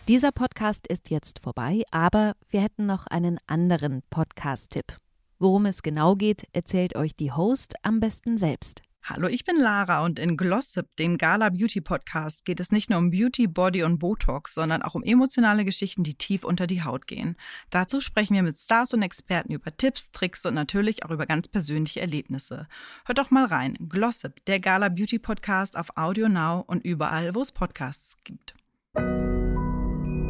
[0.07, 4.97] Dieser Podcast ist jetzt vorbei, aber wir hätten noch einen anderen Podcast-Tipp.
[5.39, 8.81] Worum es genau geht, erzählt euch die Host am besten selbst.
[9.03, 12.99] Hallo, ich bin Lara und in Glossip, dem Gala Beauty Podcast, geht es nicht nur
[12.99, 17.07] um Beauty, Body und Botox, sondern auch um emotionale Geschichten, die tief unter die Haut
[17.07, 17.37] gehen.
[17.69, 21.47] Dazu sprechen wir mit Stars und Experten über Tipps, Tricks und natürlich auch über ganz
[21.47, 22.67] persönliche Erlebnisse.
[23.05, 23.77] Hört doch mal rein.
[23.87, 28.55] Glossip, der Gala Beauty Podcast auf Audio Now und überall, wo es Podcasts gibt.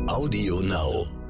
[0.08, 1.27] Audio Now.